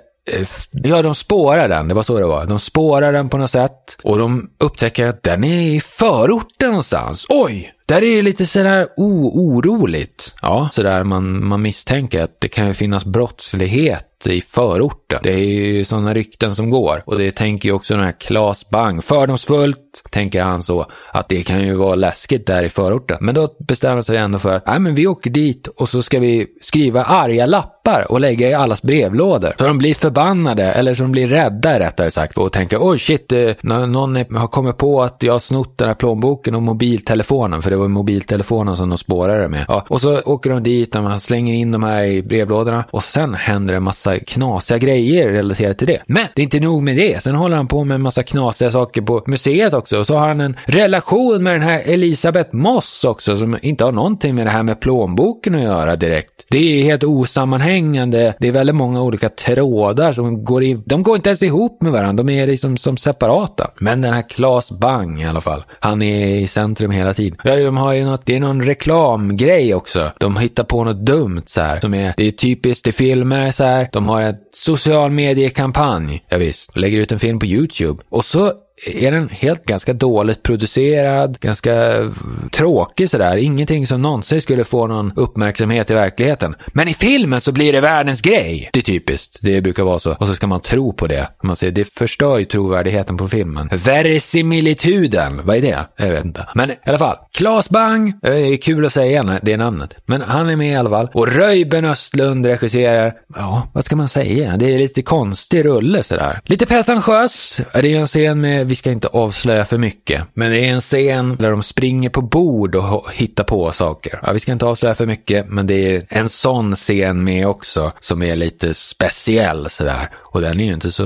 ja, 0.71 1.03
de 1.03 1.15
spårar 1.15 1.69
den. 1.69 1.89
Det 1.89 1.95
var 1.95 2.03
så 2.03 2.19
det 2.19 2.27
var. 2.27 2.47
De 2.47 2.59
spårar 2.59 3.13
den 3.13 3.29
på 3.29 3.37
något 3.37 3.51
sätt 3.51 3.97
och 4.03 4.19
de 4.19 4.51
upptäcker 4.65 5.07
att 5.07 5.23
den 5.23 5.45
är 5.45 5.61
i 5.61 5.81
förorten 5.81 6.69
någonstans. 6.69 7.27
Oj! 7.29 7.73
Där 7.91 8.03
är 8.03 8.17
det 8.17 8.23
lite 8.23 8.47
sådär 8.47 8.89
oh, 8.97 9.27
oroligt. 9.27 10.35
Ja, 10.43 10.69
sådär 10.73 11.05
man, 11.05 11.47
man 11.47 11.63
misstänker 11.63 12.23
att 12.23 12.41
det 12.41 12.49
kan 12.49 12.67
ju 12.67 12.75
finnas 12.75 13.05
brottslighet 13.05 14.11
i 14.27 14.41
förorten. 14.41 15.21
Det 15.23 15.33
är 15.33 15.39
ju 15.39 15.85
sådana 15.85 16.15
rykten 16.15 16.55
som 16.55 16.71
går. 16.71 17.03
Och 17.07 17.19
det 17.19 17.31
tänker 17.31 17.69
ju 17.69 17.75
också 17.75 17.95
den 17.95 18.05
här 18.05 18.21
Claes 18.21 18.69
Bang. 18.71 19.05
Fördomsfullt 19.05 20.03
tänker 20.11 20.43
han 20.43 20.63
så 20.63 20.87
att 21.13 21.29
det 21.29 21.43
kan 21.43 21.63
ju 21.63 21.75
vara 21.75 21.95
läskigt 21.95 22.47
där 22.47 22.65
i 22.65 22.69
förorten. 22.69 23.19
Men 23.21 23.35
då 23.35 23.57
bestämmer 23.69 23.95
han 23.95 24.03
sig 24.03 24.17
ändå 24.17 24.39
för 24.39 24.55
att 24.55 24.67
nej 24.67 24.81
men 24.81 24.95
vi 24.95 25.07
åker 25.07 25.31
dit 25.31 25.67
och 25.67 25.89
så 25.89 26.03
ska 26.03 26.19
vi 26.19 26.47
skriva 26.61 27.03
arga 27.03 27.47
lappar 27.47 28.07
och 28.09 28.21
lägga 28.21 28.49
i 28.49 28.55
allas 28.55 28.83
brevlådor. 28.83 29.55
Så 29.59 29.67
de 29.67 29.79
blir 29.79 29.95
förbannade, 29.95 30.65
eller 30.65 30.95
så 30.95 31.03
de 31.03 31.13
blir 31.13 31.29
rädda 31.29 31.81
rättare 31.81 32.11
sagt 32.11 32.39
och 32.39 32.53
tänker 32.53 32.79
oj 32.81 32.99
shit, 32.99 33.33
eh, 33.33 33.53
någon 33.63 34.17
har 34.17 34.47
kommit 34.47 34.77
på 34.77 35.03
att 35.03 35.23
jag 35.23 35.33
har 35.33 35.39
snott 35.39 35.79
den 35.79 35.89
här 35.89 35.95
plånboken 35.95 36.55
och 36.55 36.63
mobiltelefonen 36.63 37.63
för 37.63 37.71
det 37.71 37.77
var 37.81 37.89
mobiltelefonen 37.89 38.77
som 38.77 38.89
de 38.89 38.99
spårade 38.99 39.49
med. 39.49 39.65
Ja, 39.69 39.85
och 39.89 40.01
så 40.01 40.21
åker 40.21 40.51
de 40.51 40.63
dit 40.63 40.97
och 40.97 41.03
man 41.03 41.21
slänger 41.21 41.55
in 41.55 41.73
de 41.73 41.83
här 41.83 42.05
i 42.05 42.23
brevlådorna 42.23 42.85
och 42.91 43.05
sen 43.05 43.35
händer 43.35 43.73
det 43.73 43.77
en 43.77 43.83
massa 43.83 44.19
knasiga 44.19 44.79
grejer 44.79 45.29
relaterat 45.29 45.79
till 45.79 45.87
det. 45.87 46.03
Men 46.07 46.27
det 46.35 46.43
är 46.43 46.45
inte 46.45 46.61
nog 46.61 46.83
med 46.83 46.97
det. 46.97 47.23
Sen 47.23 47.35
håller 47.35 47.57
han 47.57 47.69
på 47.69 47.85
med 47.85 47.95
en 47.95 48.03
massa 48.03 48.23
knasiga 48.23 48.71
saker 48.71 49.03
på 49.03 49.23
museet 49.27 49.75
också 49.75 49.99
och 49.99 50.07
så 50.07 50.17
har 50.17 50.29
han 50.29 50.41
en 50.41 50.57
relation 50.65 51.43
med 51.43 51.53
den 51.53 51.63
här 51.63 51.83
Elisabeth 51.85 52.55
Moss 52.55 53.05
också 53.05 53.37
som 53.37 53.57
inte 53.63 53.85
har 53.85 53.93
någonting 53.93 54.35
med 54.35 54.47
det 54.47 54.51
här 54.51 54.63
med 54.63 54.81
plånboken 54.81 55.55
att 55.55 55.63
göra 55.63 55.97
direkt. 55.97 56.33
Det 56.51 56.59
är 56.59 56.85
helt 56.85 57.05
osammanhängande. 57.05 58.35
Det 58.39 58.49
är 58.49 58.53
väldigt 58.53 58.77
många 58.77 59.03
olika 59.03 59.29
trådar 59.29 60.13
som 60.13 60.45
går 60.45 60.65
in. 60.65 60.83
De 60.87 61.03
går 61.03 61.17
inte 61.17 61.31
ens 61.31 61.43
ihop 61.43 61.83
med 61.83 61.93
varandra. 61.93 62.23
De 62.23 62.33
är 62.33 62.47
liksom 62.47 62.77
som 62.77 62.97
separata. 62.97 63.71
Men 63.79 64.01
den 64.01 64.15
här 64.15 64.29
Claes 64.29 64.71
Bang 64.71 65.23
i 65.23 65.27
alla 65.27 65.41
fall. 65.41 65.65
Han 65.81 66.03
är 66.03 66.37
i 66.37 66.47
centrum 66.47 66.91
hela 66.91 67.15
tiden. 67.15 67.39
Ja, 67.45 67.70
de 67.71 67.77
har 67.77 67.93
ju 67.93 68.05
något, 68.05 68.27
det 68.27 68.37
är 68.37 68.41
någon 68.41 68.63
reklamgrej 68.63 69.75
också. 69.75 70.13
De 70.19 70.37
hittar 70.37 70.65
på 70.65 70.85
något 70.85 71.07
dumt 71.07 71.43
så 71.47 71.61
här. 71.61 71.81
Som 71.81 71.95
är, 71.95 72.15
det 72.17 72.27
är 72.27 72.31
typiskt 72.31 72.87
i 72.87 72.93
filmer 72.93 73.51
så 73.51 73.65
här. 73.65 73.89
De 73.93 74.01
De 74.01 74.09
har 74.09 74.23
en 74.23 74.37
social 74.53 75.11
mediekampanj, 75.11 76.25
ja, 76.29 76.37
visst, 76.37 76.77
lägger 76.77 76.99
ut 76.99 77.13
en 77.13 77.19
film 77.19 77.39
på 77.39 77.47
YouTube. 77.47 78.03
Och 78.09 78.25
så 78.25 78.53
är 78.87 79.11
den 79.11 79.29
helt 79.29 79.65
ganska 79.65 79.93
dåligt 79.93 80.43
producerad, 80.43 81.41
ganska 81.41 81.99
eh, 81.99 82.11
tråkig 82.53 83.11
sådär. 83.11 83.37
Ingenting 83.37 83.87
som 83.87 84.03
någonsin 84.03 84.41
skulle 84.41 84.65
få 84.65 84.87
någon 84.87 85.13
uppmärksamhet 85.17 85.91
i 85.91 85.95
verkligheten. 85.95 86.55
Men 86.67 86.89
i 86.89 86.95
filmen 86.95 87.41
så 87.41 87.53
blir 87.53 87.73
det 87.73 87.81
världens 87.81 88.21
grej. 88.21 88.71
Det 88.73 88.81
är 88.81 88.83
typiskt. 88.83 89.39
Det 89.41 89.61
brukar 89.61 89.83
vara 89.83 89.99
så. 89.99 90.13
Och 90.13 90.27
så 90.27 90.35
ska 90.35 90.47
man 90.47 90.61
tro 90.61 90.93
på 90.93 91.07
det. 91.07 91.29
Man 91.43 91.57
säger, 91.57 91.73
det 91.73 91.85
förstör 91.85 92.39
ju 92.39 92.45
trovärdigheten 92.45 93.17
på 93.17 93.29
filmen. 93.29 93.69
Verisimilituden, 93.73 95.41
vad 95.45 95.57
är 95.57 95.61
det? 95.61 95.87
Jag 95.97 96.11
vet 96.11 96.25
inte. 96.25 96.47
Men 96.55 96.71
i 96.71 96.75
alla 96.87 96.99
fall, 96.99 97.17
Claes 97.33 97.71
Bang, 97.71 98.09
eh, 98.09 98.15
det 98.23 98.53
är 98.53 98.57
kul 98.57 98.87
att 98.87 98.93
säga 98.93 99.39
det 99.43 99.57
namnet. 99.57 99.95
Men 100.07 100.23
han 100.23 100.49
är 100.49 100.57
med 100.57 100.73
i 100.73 100.77
alla 100.77 100.91
fall. 100.91 101.09
Och 101.15 101.29
Röjben 101.29 101.85
Östlund 101.85 102.47
regisserar. 102.47 103.15
Ja, 103.37 103.71
vad 103.75 103.85
ska 103.85 103.97
man 103.97 104.09
säga? 104.09 104.57
Det 104.57 104.75
är 104.75 104.79
lite 104.79 105.03
konstig 105.03 105.65
rulle 105.65 106.03
sådär. 106.03 106.41
Lite 106.45 106.67
pretentiös. 106.67 107.61
Det 107.73 107.95
är 107.95 108.01
en 108.01 108.07
scen 108.07 108.41
med 108.41 108.70
vi 108.71 108.77
ska 108.77 108.91
inte 108.91 109.09
avslöja 109.09 109.65
för 109.65 109.79
mycket. 109.79 110.23
Men 110.35 110.51
det 110.51 110.67
är 110.67 110.73
en 110.73 110.81
scen 110.81 111.37
där 111.37 111.51
de 111.51 111.63
springer 111.63 112.11
på 112.11 112.23
bord 112.23 112.75
och 112.75 113.13
hittar 113.13 113.45
på 113.45 113.73
saker. 113.73 114.21
Ja, 114.23 114.33
vi 114.33 114.39
ska 114.39 114.53
inte 114.53 114.67
avslöja 114.67 114.95
för 114.95 115.07
mycket, 115.07 115.49
men 115.49 115.67
det 115.67 115.97
är 115.97 116.07
en 116.09 116.29
sån 116.29 116.77
scen 116.77 117.25
med 117.25 117.47
också 117.47 117.93
som 118.01 118.23
är 118.23 118.37
lite 118.37 118.75
speciell 118.75 119.71
sådär. 119.71 120.09
Och 120.33 120.41
den 120.41 120.61
är 120.61 120.65
ju 120.65 120.73
inte 120.73 120.91
så 120.91 121.05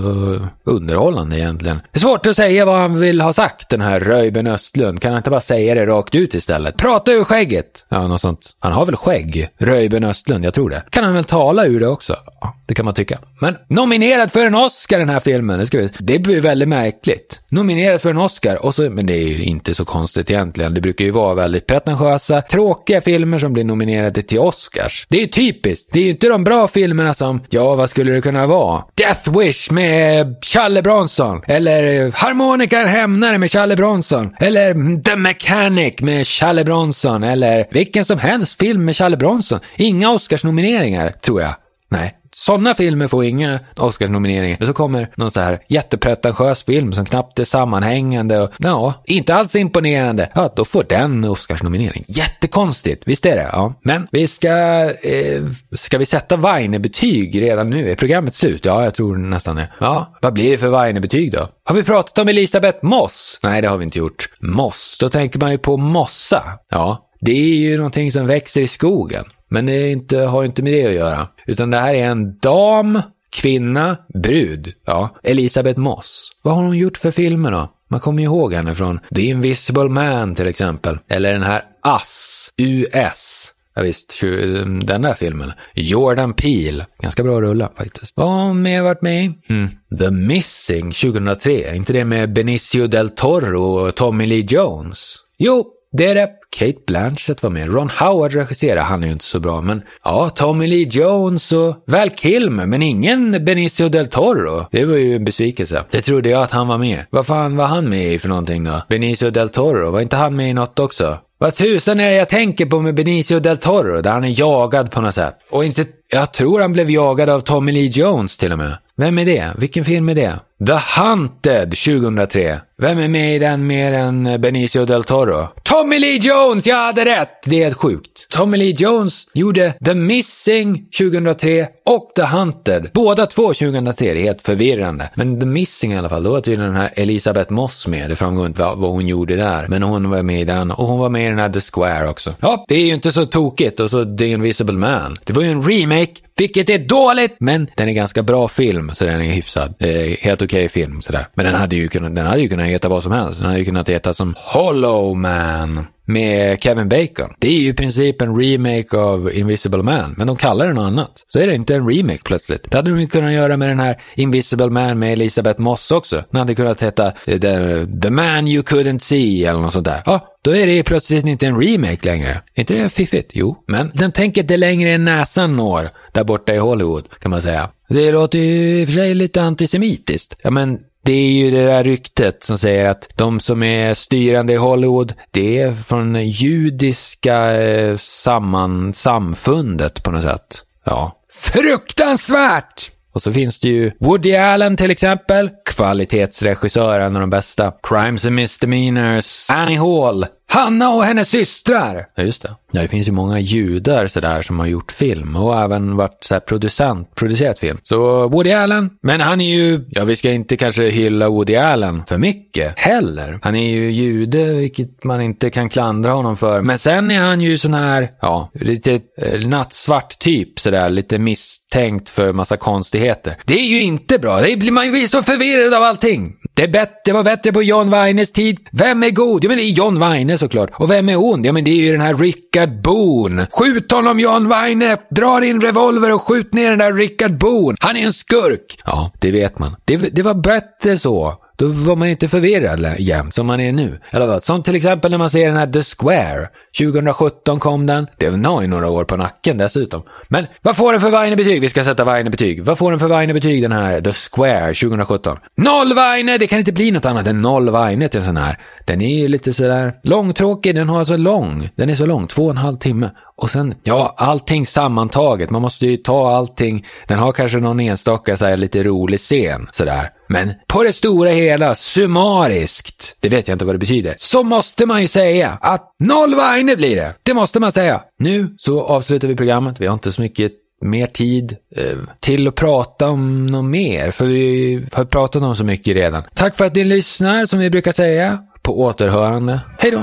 underhållande 0.64 1.38
egentligen. 1.38 1.80
Det 1.92 1.98
är 1.98 2.00
svårt 2.00 2.26
att 2.26 2.36
säga 2.36 2.64
vad 2.64 2.78
han 2.78 3.00
vill 3.00 3.20
ha 3.20 3.32
sagt, 3.32 3.68
den 3.68 3.80
här 3.80 4.00
Röjben 4.00 4.46
Östlund. 4.46 5.00
Kan 5.00 5.10
han 5.10 5.18
inte 5.18 5.30
bara 5.30 5.40
säga 5.40 5.74
det 5.74 5.86
rakt 5.86 6.14
ut 6.14 6.34
istället? 6.34 6.76
Prata 6.76 7.12
ur 7.12 7.24
skägget! 7.24 7.86
Ja, 7.88 8.06
något 8.06 8.20
sånt. 8.20 8.50
Han 8.58 8.72
har 8.72 8.86
väl 8.86 8.96
skägg? 8.96 9.48
Röjben 9.58 10.04
Östlund, 10.04 10.44
jag 10.44 10.54
tror 10.54 10.70
det. 10.70 10.84
Kan 10.90 11.04
han 11.04 11.14
väl 11.14 11.24
tala 11.24 11.66
ur 11.66 11.80
det 11.80 11.88
också? 11.88 12.16
Ja, 12.40 12.56
det 12.66 12.74
kan 12.74 12.84
man 12.84 12.94
tycka. 12.94 13.18
Men 13.40 13.56
nominerad 13.68 14.30
för 14.30 14.46
en 14.46 14.54
Oscar 14.54 14.98
den 14.98 15.08
här 15.08 15.20
filmen, 15.20 15.58
det, 15.58 15.66
ska 15.66 15.78
vi, 15.78 15.90
det 15.98 16.18
blir 16.18 16.40
väldigt 16.40 16.68
märkligt. 16.68 17.40
Nominerad 17.50 18.00
för 18.00 18.10
en 18.10 18.18
Oscar, 18.18 18.64
och 18.66 18.74
så, 18.74 18.90
men 18.90 19.06
det 19.06 19.14
är 19.14 19.28
ju 19.28 19.42
inte 19.44 19.74
så 19.74 19.84
konstigt 19.84 20.30
egentligen. 20.30 20.74
Det 20.74 20.80
brukar 20.80 21.04
ju 21.04 21.10
vara 21.10 21.34
väldigt 21.34 21.66
pretentiösa, 21.66 22.42
tråkiga 22.42 23.00
filmer 23.00 23.38
som 23.38 23.52
blir 23.52 23.64
nominerade 23.64 24.22
till 24.22 24.38
Oscars. 24.38 25.06
Det 25.08 25.16
är 25.16 25.20
ju 25.20 25.26
typiskt. 25.26 25.92
Det 25.92 25.98
är 25.98 26.04
ju 26.04 26.10
inte 26.10 26.28
de 26.28 26.44
bra 26.44 26.68
filmerna 26.68 27.14
som, 27.14 27.40
ja, 27.50 27.74
vad 27.74 27.90
skulle 27.90 28.12
det 28.12 28.20
kunna 28.20 28.46
vara? 28.46 28.84
Det 28.94 29.13
Wish 29.26 29.70
med 29.70 30.36
Challe 30.44 30.82
Bronson. 30.82 31.42
Eller 31.46 32.12
Harmonikar 32.14 32.86
hämnare 32.86 33.38
med 33.38 33.50
Challe 33.50 33.76
Bronson. 33.76 34.36
Eller 34.40 35.02
The 35.02 35.16
Mechanic 35.16 36.00
med 36.00 36.26
Challe 36.26 36.64
Bronson. 36.64 37.22
Eller 37.22 37.66
vilken 37.70 38.04
som 38.04 38.18
helst 38.18 38.58
film 38.58 38.84
med 38.84 38.96
Challe 38.96 39.16
Bronson. 39.16 39.60
Inga 39.76 40.10
Oscarsnomineringar, 40.10 41.10
tror 41.10 41.40
jag. 41.40 41.54
Nej, 41.90 42.14
sådana 42.34 42.74
filmer 42.74 43.08
får 43.08 43.24
inga 43.24 43.60
Oscarsnomineringar. 43.76 44.56
Men 44.58 44.68
så 44.68 44.74
kommer 44.74 45.10
någon 45.16 45.30
så 45.30 45.40
här 45.40 45.58
jättepretentiös 45.68 46.64
film 46.64 46.92
som 46.92 47.04
knappt 47.04 47.38
är 47.38 47.44
sammanhängande 47.44 48.40
och 48.40 48.50
ja, 48.58 49.02
inte 49.04 49.34
alls 49.34 49.56
imponerande. 49.56 50.30
Ja, 50.34 50.52
då 50.56 50.64
får 50.64 50.84
den 50.88 51.24
Oscarsnominering. 51.24 52.04
Jättekonstigt, 52.08 53.02
visst 53.06 53.26
är 53.26 53.36
det? 53.36 53.48
Ja. 53.52 53.74
Men 53.82 54.08
vi 54.10 54.26
ska, 54.26 54.50
eh, 54.90 55.44
ska 55.72 55.98
vi 55.98 56.06
sätta 56.06 56.36
Weine-betyg 56.36 57.42
redan 57.42 57.70
nu? 57.70 57.90
Är 57.90 57.94
programmet 57.94 58.34
slut? 58.34 58.64
Ja, 58.64 58.84
jag 58.84 58.94
tror 58.94 59.16
nästan 59.16 59.56
det. 59.56 59.68
Ja, 59.80 60.14
vad 60.22 60.32
blir 60.32 60.50
det 60.50 60.58
för 60.58 60.68
Weine-betyg 60.68 61.32
då? 61.32 61.48
Har 61.64 61.74
vi 61.74 61.82
pratat 61.82 62.18
om 62.18 62.28
Elisabeth 62.28 62.84
Moss? 62.84 63.40
Nej, 63.42 63.62
det 63.62 63.68
har 63.68 63.76
vi 63.76 63.84
inte 63.84 63.98
gjort. 63.98 64.28
Moss, 64.40 64.96
då 65.00 65.08
tänker 65.08 65.40
man 65.40 65.50
ju 65.50 65.58
på 65.58 65.76
mossa. 65.76 66.42
Ja, 66.70 67.10
det 67.20 67.32
är 67.32 67.56
ju 67.56 67.76
någonting 67.76 68.12
som 68.12 68.26
växer 68.26 68.60
i 68.60 68.66
skogen. 68.66 69.24
Men 69.54 69.66
det 69.66 69.90
inte, 69.90 70.18
har 70.18 70.44
inte 70.44 70.62
med 70.62 70.72
det 70.72 70.86
att 70.86 70.94
göra. 70.94 71.28
Utan 71.46 71.70
det 71.70 71.76
här 71.76 71.94
är 71.94 72.06
en 72.06 72.38
dam, 72.38 73.02
kvinna, 73.30 73.96
brud. 74.14 74.72
Ja, 74.86 75.16
Elisabeth 75.22 75.80
Moss. 75.80 76.30
Vad 76.42 76.54
har 76.54 76.62
hon 76.62 76.78
gjort 76.78 76.96
för 76.96 77.10
filmer 77.10 77.50
då? 77.50 77.72
Man 77.90 78.00
kommer 78.00 78.18
ju 78.18 78.24
ihåg 78.24 78.54
henne 78.54 78.74
från 78.74 79.00
The 79.14 79.22
Invisible 79.22 79.88
Man 79.88 80.34
till 80.34 80.46
exempel. 80.46 80.98
Eller 81.08 81.32
den 81.32 81.42
här 81.42 81.62
Us, 81.86 82.50
US. 82.56 83.50
Ja, 83.74 83.82
visst, 83.82 84.22
mm, 84.22 84.80
den 84.80 85.02
där 85.02 85.14
filmen. 85.14 85.52
Jordan 85.74 86.34
Peele. 86.34 86.86
Ganska 87.02 87.22
bra 87.22 87.40
rulla 87.40 87.72
faktiskt. 87.76 88.12
Vad 88.16 88.28
har 88.28 88.46
hon 88.46 88.62
mer 88.62 88.82
varit 88.82 89.02
med 89.02 89.24
i? 89.24 89.32
Mm. 89.48 89.70
The 89.98 90.10
Missing 90.10 90.92
2003. 90.92 91.76
Inte 91.76 91.92
det 91.92 92.04
med 92.04 92.32
Benicio 92.32 92.86
del 92.86 93.10
Toro 93.10 93.62
och 93.62 93.94
Tommy 93.94 94.26
Lee 94.26 94.46
Jones? 94.48 95.16
Jo, 95.38 95.70
det 95.96 96.14
det. 96.14 96.30
Kate 96.56 96.78
Blanchett 96.86 97.42
var 97.42 97.50
med. 97.50 97.74
Ron 97.74 97.90
Howard 97.90 98.32
regisserade. 98.32 98.80
Han 98.80 99.02
är 99.02 99.06
ju 99.06 99.12
inte 99.12 99.24
så 99.24 99.40
bra, 99.40 99.60
men 99.60 99.82
ja, 100.04 100.28
Tommy 100.28 100.66
Lee 100.66 100.88
Jones 100.90 101.52
och 101.52 101.84
Val 101.86 102.10
Kilmer, 102.10 102.66
men 102.66 102.82
ingen 102.82 103.44
Benicio 103.44 103.88
del 103.88 104.06
Toro. 104.06 104.66
Det 104.70 104.84
var 104.84 104.96
ju 104.96 105.16
en 105.16 105.24
besvikelse. 105.24 105.84
Det 105.90 106.00
trodde 106.00 106.28
jag 106.28 106.42
att 106.42 106.50
han 106.50 106.68
var 106.68 106.78
med. 106.78 107.04
Vad 107.10 107.26
fan 107.26 107.56
var 107.56 107.66
han 107.66 107.88
med 107.88 108.12
i 108.12 108.18
för 108.18 108.28
någonting 108.28 108.64
då? 108.64 108.82
Benicio 108.88 109.30
del 109.30 109.48
Toro, 109.48 109.90
var 109.90 110.00
inte 110.00 110.16
han 110.16 110.36
med 110.36 110.50
i 110.50 110.54
något 110.54 110.80
också? 110.80 111.18
Vad 111.38 111.54
tusan 111.54 112.00
är 112.00 112.10
det 112.10 112.16
jag 112.16 112.28
tänker 112.28 112.66
på 112.66 112.80
med 112.80 112.94
Benicio 112.94 113.40
del 113.40 113.56
Toro, 113.56 114.02
där 114.02 114.10
han 114.10 114.24
är 114.24 114.40
jagad 114.40 114.90
på 114.90 115.00
något 115.00 115.14
sätt? 115.14 115.34
Och 115.50 115.64
inte, 115.64 115.84
jag 116.08 116.32
tror 116.32 116.60
han 116.60 116.72
blev 116.72 116.90
jagad 116.90 117.28
av 117.28 117.40
Tommy 117.40 117.72
Lee 117.72 117.90
Jones 117.94 118.38
till 118.38 118.52
och 118.52 118.58
med. 118.58 118.76
Vem 118.96 119.18
är 119.18 119.24
det? 119.24 119.52
Vilken 119.58 119.84
film 119.84 120.08
är 120.08 120.14
det? 120.14 120.40
The 120.58 121.00
Hunted 121.00 121.70
2003. 121.70 122.60
Vem 122.78 122.98
är 122.98 123.08
med 123.08 123.36
i 123.36 123.38
den 123.38 123.66
mer 123.66 123.92
än 123.92 124.40
Benicio 124.40 124.84
del 124.84 125.04
Toro? 125.04 125.48
Tommy 125.62 125.98
Lee 125.98 126.18
Jones! 126.18 126.66
Jag 126.66 126.76
hade 126.76 127.04
rätt! 127.04 127.28
Det 127.44 127.60
är 127.60 127.64
helt 127.64 127.76
sjukt. 127.76 128.28
Tommy 128.30 128.56
Lee 128.56 128.74
Jones 128.78 129.26
gjorde 129.34 129.74
The 129.84 129.94
Missing 129.94 130.86
2003 130.98 131.66
och 131.86 132.12
The 132.16 132.22
Hunted. 132.22 132.90
Båda 132.92 133.26
två 133.26 133.42
2003. 133.42 134.14
Det 134.14 134.20
är 134.20 134.24
helt 134.24 134.42
förvirrande. 134.42 135.10
Men 135.14 135.40
The 135.40 135.46
Missing 135.46 135.92
i 135.92 135.98
alla 135.98 136.08
fall, 136.08 136.22
då 136.22 136.30
var 136.30 136.40
tydligen 136.40 136.72
den 136.72 136.82
här 136.82 136.92
Elisabeth 136.94 137.52
Moss 137.52 137.86
med. 137.86 138.10
Det 138.10 138.16
framgår 138.16 138.46
inte 138.46 138.62
vad, 138.62 138.78
hon 138.78 139.06
gjorde 139.06 139.36
där. 139.36 139.66
Men 139.68 139.82
hon 139.82 140.10
var 140.10 140.22
med 140.22 140.40
i 140.40 140.44
den 140.44 140.70
och 140.70 140.86
hon 140.86 140.98
var 140.98 141.08
med 141.08 141.26
i 141.26 141.28
den 141.28 141.38
här 141.38 141.48
The 141.48 141.60
Square 141.60 142.08
också. 142.08 142.34
Ja, 142.40 142.64
det 142.68 142.74
är 142.74 142.86
ju 142.86 142.94
inte 142.94 143.12
så 143.12 143.26
tokigt. 143.26 143.80
Och 143.80 143.90
så 143.90 144.16
The 144.16 144.26
Invisible 144.26 144.78
Man. 144.78 145.16
Det 145.24 145.32
var 145.32 145.42
ju 145.42 145.50
en 145.50 145.62
remake 145.62 146.14
vilket 146.36 146.70
är 146.70 146.78
dåligt, 146.78 147.36
men 147.38 147.70
den 147.76 147.88
är 147.88 147.92
ganska 147.92 148.22
bra 148.22 148.48
film, 148.48 148.90
så 148.94 149.04
den 149.04 149.20
är 149.20 149.32
hyfsad. 149.32 149.74
Eh, 149.78 150.16
helt 150.20 150.42
okej 150.44 150.64
okay 150.64 150.68
film 150.68 151.02
sådär. 151.02 151.26
Men 151.34 151.44
den 151.44 151.54
hade, 151.54 151.76
ju 151.76 151.88
kunnat, 151.88 152.14
den 152.14 152.26
hade 152.26 152.40
ju 152.40 152.48
kunnat 152.48 152.66
heta 152.66 152.88
vad 152.88 153.02
som 153.02 153.12
helst. 153.12 153.38
Den 153.38 153.46
hade 153.46 153.58
ju 153.58 153.64
kunnat 153.64 153.88
heta 153.88 154.14
som 154.14 154.34
Hollow 154.36 155.16
Man 155.16 155.86
med 156.06 156.62
Kevin 156.62 156.88
Bacon. 156.88 157.34
Det 157.38 157.48
är 157.48 157.52
ju 157.52 157.68
i 157.68 157.72
princip 157.72 158.22
en 158.22 158.36
remake 158.40 158.96
av 158.96 159.32
Invisible 159.32 159.82
Man, 159.82 160.14
men 160.16 160.26
de 160.26 160.36
kallar 160.36 160.66
den 160.66 160.74
något 160.74 160.86
annat. 160.86 161.12
Så 161.28 161.38
är 161.38 161.46
det 161.46 161.54
inte 161.54 161.74
en 161.74 161.88
remake 161.90 162.20
plötsligt. 162.24 162.70
Det 162.70 162.76
hade 162.76 162.90
de 162.90 163.00
ju 163.00 163.06
kunnat 163.06 163.32
göra 163.32 163.56
med 163.56 163.68
den 163.68 163.80
här 163.80 164.02
Invisible 164.14 164.70
Man 164.70 164.98
med 164.98 165.12
Elisabeth 165.12 165.60
Moss 165.60 165.90
också. 165.90 166.24
Den 166.30 166.38
hade 166.38 166.54
kunnat 166.54 166.82
heta 166.82 167.06
eh, 167.06 167.40
The, 167.40 167.86
The 168.02 168.10
Man 168.10 168.48
You 168.48 168.62
Couldn't 168.62 168.98
See 168.98 169.44
eller 169.44 169.60
något 169.60 169.72
sånt 169.72 169.84
där. 169.84 170.02
Ja, 170.06 170.28
då 170.42 170.56
är 170.56 170.66
det 170.66 170.82
plötsligt 170.82 171.26
inte 171.26 171.46
en 171.46 171.60
remake 171.60 172.06
längre. 172.06 172.30
Är 172.54 172.60
inte 172.60 172.74
det 172.74 172.88
fiffigt? 172.88 173.30
Jo, 173.34 173.64
men 173.68 173.90
den 173.94 174.12
tänker 174.12 174.40
inte 174.40 174.56
längre 174.56 174.90
än 174.90 175.04
näsan 175.04 175.56
når 175.56 175.90
där 176.12 176.24
borta 176.24 176.54
i 176.54 176.58
Hollywood, 176.58 177.08
kan 177.20 177.30
man 177.30 177.42
säga. 177.42 177.70
Det 177.88 178.12
låter 178.12 178.38
ju 178.38 178.80
i 178.80 178.84
och 178.84 178.88
för 178.88 178.94
sig 178.94 179.14
lite 179.14 179.42
antisemitiskt. 179.42 180.34
Ja, 180.42 180.50
men 180.50 180.78
det 181.04 181.12
är 181.12 181.32
ju 181.32 181.50
det 181.50 181.64
där 181.64 181.84
ryktet 181.84 182.44
som 182.44 182.58
säger 182.58 182.84
att 182.84 183.08
de 183.14 183.40
som 183.40 183.62
är 183.62 183.94
styrande 183.94 184.52
i 184.52 184.56
Hollywood, 184.56 185.12
det 185.30 185.58
är 185.58 185.72
från 185.72 186.30
judiska 186.30 187.62
eh, 187.62 187.96
samman, 187.96 188.94
samfundet 188.94 190.02
på 190.02 190.10
något 190.10 190.22
sätt. 190.22 190.64
Ja. 190.84 191.20
Fruktansvärt! 191.32 192.90
Och 193.12 193.22
så 193.22 193.32
finns 193.32 193.60
det 193.60 193.68
ju 193.68 193.92
Woody 194.00 194.34
Allen 194.34 194.76
till 194.76 194.90
exempel, 194.90 195.50
kvalitetsregissör, 195.64 197.00
en 197.00 197.14
av 197.16 197.20
de 197.20 197.30
bästa. 197.30 197.72
Crimes 197.82 198.26
and 198.26 198.34
Misdemeanors, 198.34 199.50
Annie 199.50 199.78
Hall, 199.78 200.26
Hanna 200.54 200.90
och 200.90 201.04
hennes 201.04 201.28
systrar! 201.28 202.06
Ja, 202.14 202.22
just 202.22 202.42
det. 202.42 202.54
Ja, 202.72 202.82
det 202.82 202.88
finns 202.88 203.08
ju 203.08 203.12
många 203.12 203.40
judar 203.40 204.06
sådär 204.06 204.42
som 204.42 204.58
har 204.58 204.66
gjort 204.66 204.92
film 204.92 205.36
och 205.36 205.58
även 205.58 205.96
varit 205.96 206.24
så 206.24 206.40
producent, 206.40 207.14
producerat 207.14 207.58
film. 207.58 207.78
Så 207.82 208.28
Woody 208.28 208.52
Allen, 208.52 208.90
men 209.02 209.20
han 209.20 209.40
är 209.40 209.54
ju, 209.54 209.84
ja 209.90 210.04
vi 210.04 210.16
ska 210.16 210.32
inte 210.32 210.56
kanske 210.56 210.88
hylla 210.88 211.28
Woody 211.28 211.56
Allen 211.56 212.02
för 212.08 212.18
mycket 212.18 212.78
heller. 212.78 213.38
Han 213.42 213.54
är 213.54 213.70
ju 213.70 213.90
jude, 213.90 214.52
vilket 214.52 215.04
man 215.04 215.22
inte 215.22 215.50
kan 215.50 215.68
klandra 215.68 216.12
honom 216.12 216.36
för. 216.36 216.62
Men 216.62 216.78
sen 216.78 217.10
är 217.10 217.20
han 217.20 217.40
ju 217.40 217.58
sån 217.58 217.74
här, 217.74 218.10
ja, 218.20 218.50
lite 218.54 219.00
eh, 219.18 219.46
nattsvart 219.46 220.18
typ 220.18 220.60
sådär, 220.60 220.90
lite 220.90 221.18
misstänkt 221.18 222.10
för 222.10 222.32
massa 222.32 222.56
konstigheter. 222.56 223.36
Det 223.44 223.54
är 223.54 223.66
ju 223.66 223.82
inte 223.82 224.18
bra, 224.18 224.40
det 224.40 224.56
blir 224.56 224.72
man 224.72 224.94
ju 224.94 225.08
så 225.08 225.22
förvirrad 225.22 225.74
av 225.74 225.82
allting. 225.82 226.34
Det, 226.54 226.66
det 227.04 227.12
var 227.12 227.24
bättre 227.24 227.52
på 227.52 227.62
John 227.62 227.90
Weines 227.90 228.32
tid. 228.32 228.58
Vem 228.72 229.02
är 229.02 229.10
god? 229.10 229.44
Ja, 229.44 229.48
men 229.48 229.58
det 229.58 229.64
är 229.64 229.70
John 229.70 230.00
Weine 230.00 230.38
såklart. 230.44 230.70
Och 230.74 230.90
vem 230.90 231.08
är 231.08 231.16
ond? 231.16 231.46
Ja, 231.46 231.52
men 231.52 231.64
det 231.64 231.70
är 231.70 231.82
ju 231.82 231.92
den 231.92 232.00
här 232.00 232.14
Rickard 232.14 232.82
Boone. 232.82 233.46
Skjut 233.52 233.92
honom 233.92 234.20
John 234.20 234.48
Weine! 234.48 234.96
Dra 235.10 235.40
din 235.40 235.60
revolver 235.60 236.12
och 236.12 236.22
skjut 236.22 236.54
ner 236.54 236.70
den 236.70 236.78
där 236.78 236.92
Rickard 236.92 237.38
Boone. 237.38 237.76
Han 237.80 237.96
är 237.96 238.06
en 238.06 238.12
skurk! 238.12 238.78
Ja, 238.84 239.10
det 239.20 239.30
vet 239.30 239.58
man. 239.58 239.76
Det, 239.84 239.96
det 239.96 240.22
var 240.22 240.34
bättre 240.34 240.98
så. 240.98 241.34
Då 241.56 241.68
var 241.68 241.96
man 241.96 242.08
inte 242.08 242.28
förvirrad 242.28 242.86
jämt 242.98 243.34
som 243.34 243.46
man 243.46 243.60
är 243.60 243.72
nu. 243.72 244.00
Eller 244.10 244.26
vad? 244.26 244.42
Som 244.42 244.62
till 244.62 244.76
exempel 244.76 245.10
när 245.10 245.18
man 245.18 245.30
ser 245.30 245.46
den 245.46 245.56
här 245.56 245.66
The 245.66 245.82
Square. 245.82 246.48
2017 246.78 247.60
kom 247.60 247.86
den. 247.86 248.06
Den 248.18 248.44
har 248.44 248.62
ju 248.62 248.68
några 248.68 248.90
år 248.90 249.04
på 249.04 249.16
nacken 249.16 249.58
dessutom. 249.58 250.02
Men 250.28 250.46
vad 250.62 250.76
får 250.76 250.92
den 250.92 251.00
för 251.00 251.10
Weine-betyg? 251.10 251.60
Vi 251.60 251.68
ska 251.68 251.84
sätta 251.84 252.04
Weine-betyg. 252.04 252.64
Vad 252.64 252.78
får 252.78 252.90
den 252.90 253.00
för 253.00 253.08
Weine-betyg 253.08 253.62
den 253.62 253.72
här 253.72 254.00
The 254.00 254.12
Square 254.12 254.74
2017? 254.74 255.38
Noll 255.56 255.94
Weine! 255.94 256.38
Det 256.38 256.46
kan 256.46 256.58
inte 256.58 256.72
bli 256.72 256.90
något 256.90 257.04
annat 257.04 257.26
än 257.26 257.42
noll 257.42 257.70
Weine 257.70 258.08
till 258.08 258.20
en 258.20 258.26
sån 258.26 258.36
här. 258.36 258.58
Den 258.84 259.00
är 259.00 259.18
ju 259.18 259.28
lite 259.28 259.52
sådär 259.52 259.92
långtråkig. 260.02 260.74
Den 260.74 260.88
har 260.88 261.04
så 261.04 261.16
lång. 261.16 261.70
Den 261.76 261.90
är 261.90 261.94
så 261.94 262.06
lång. 262.06 262.26
Två 262.26 262.44
och 262.44 262.50
en 262.50 262.56
halv 262.56 262.76
timme. 262.76 263.10
Och 263.36 263.50
sen, 263.50 263.74
ja, 263.82 264.14
allting 264.16 264.66
sammantaget. 264.66 265.50
Man 265.50 265.62
måste 265.62 265.86
ju 265.86 265.96
ta 265.96 266.30
allting. 266.30 266.86
Den 267.06 267.18
har 267.18 267.32
kanske 267.32 267.58
någon 267.58 267.80
enstaka 267.80 268.36
så 268.36 268.44
här, 268.44 268.56
lite 268.56 268.82
rolig 268.82 269.20
scen 269.20 269.68
sådär. 269.72 270.10
Men 270.28 270.52
på 270.68 270.82
det 270.82 270.92
stora 270.92 271.30
hela, 271.30 271.74
summariskt, 271.74 273.16
det 273.20 273.28
vet 273.28 273.48
jag 273.48 273.54
inte 273.54 273.64
vad 273.64 273.74
det 273.74 273.78
betyder, 273.78 274.14
så 274.18 274.42
måste 274.42 274.86
man 274.86 275.02
ju 275.02 275.08
säga 275.08 275.58
att 275.60 275.94
noll 276.04 276.34
Weine 276.34 276.76
blir 276.76 276.96
det. 276.96 277.14
Det 277.22 277.34
måste 277.34 277.60
man 277.60 277.72
säga. 277.72 278.00
Nu 278.18 278.54
så 278.58 278.84
avslutar 278.84 279.28
vi 279.28 279.36
programmet. 279.36 279.80
Vi 279.80 279.86
har 279.86 279.94
inte 279.94 280.12
så 280.12 280.22
mycket 280.22 280.52
mer 280.82 281.06
tid 281.06 281.56
eh, 281.76 281.98
till 282.20 282.48
att 282.48 282.54
prata 282.54 283.08
om 283.10 283.46
något 283.46 283.64
mer, 283.64 284.10
för 284.10 284.26
vi 284.26 284.86
har 284.92 285.04
pratat 285.04 285.42
om 285.42 285.56
så 285.56 285.64
mycket 285.64 285.94
redan. 285.94 286.22
Tack 286.34 286.56
för 286.56 286.64
att 286.64 286.74
ni 286.74 286.84
lyssnar, 286.84 287.46
som 287.46 287.58
vi 287.58 287.70
brukar 287.70 287.92
säga. 287.92 288.38
På 288.62 288.80
återhörande. 288.80 289.60
Hej 289.78 289.90
då! 289.90 290.02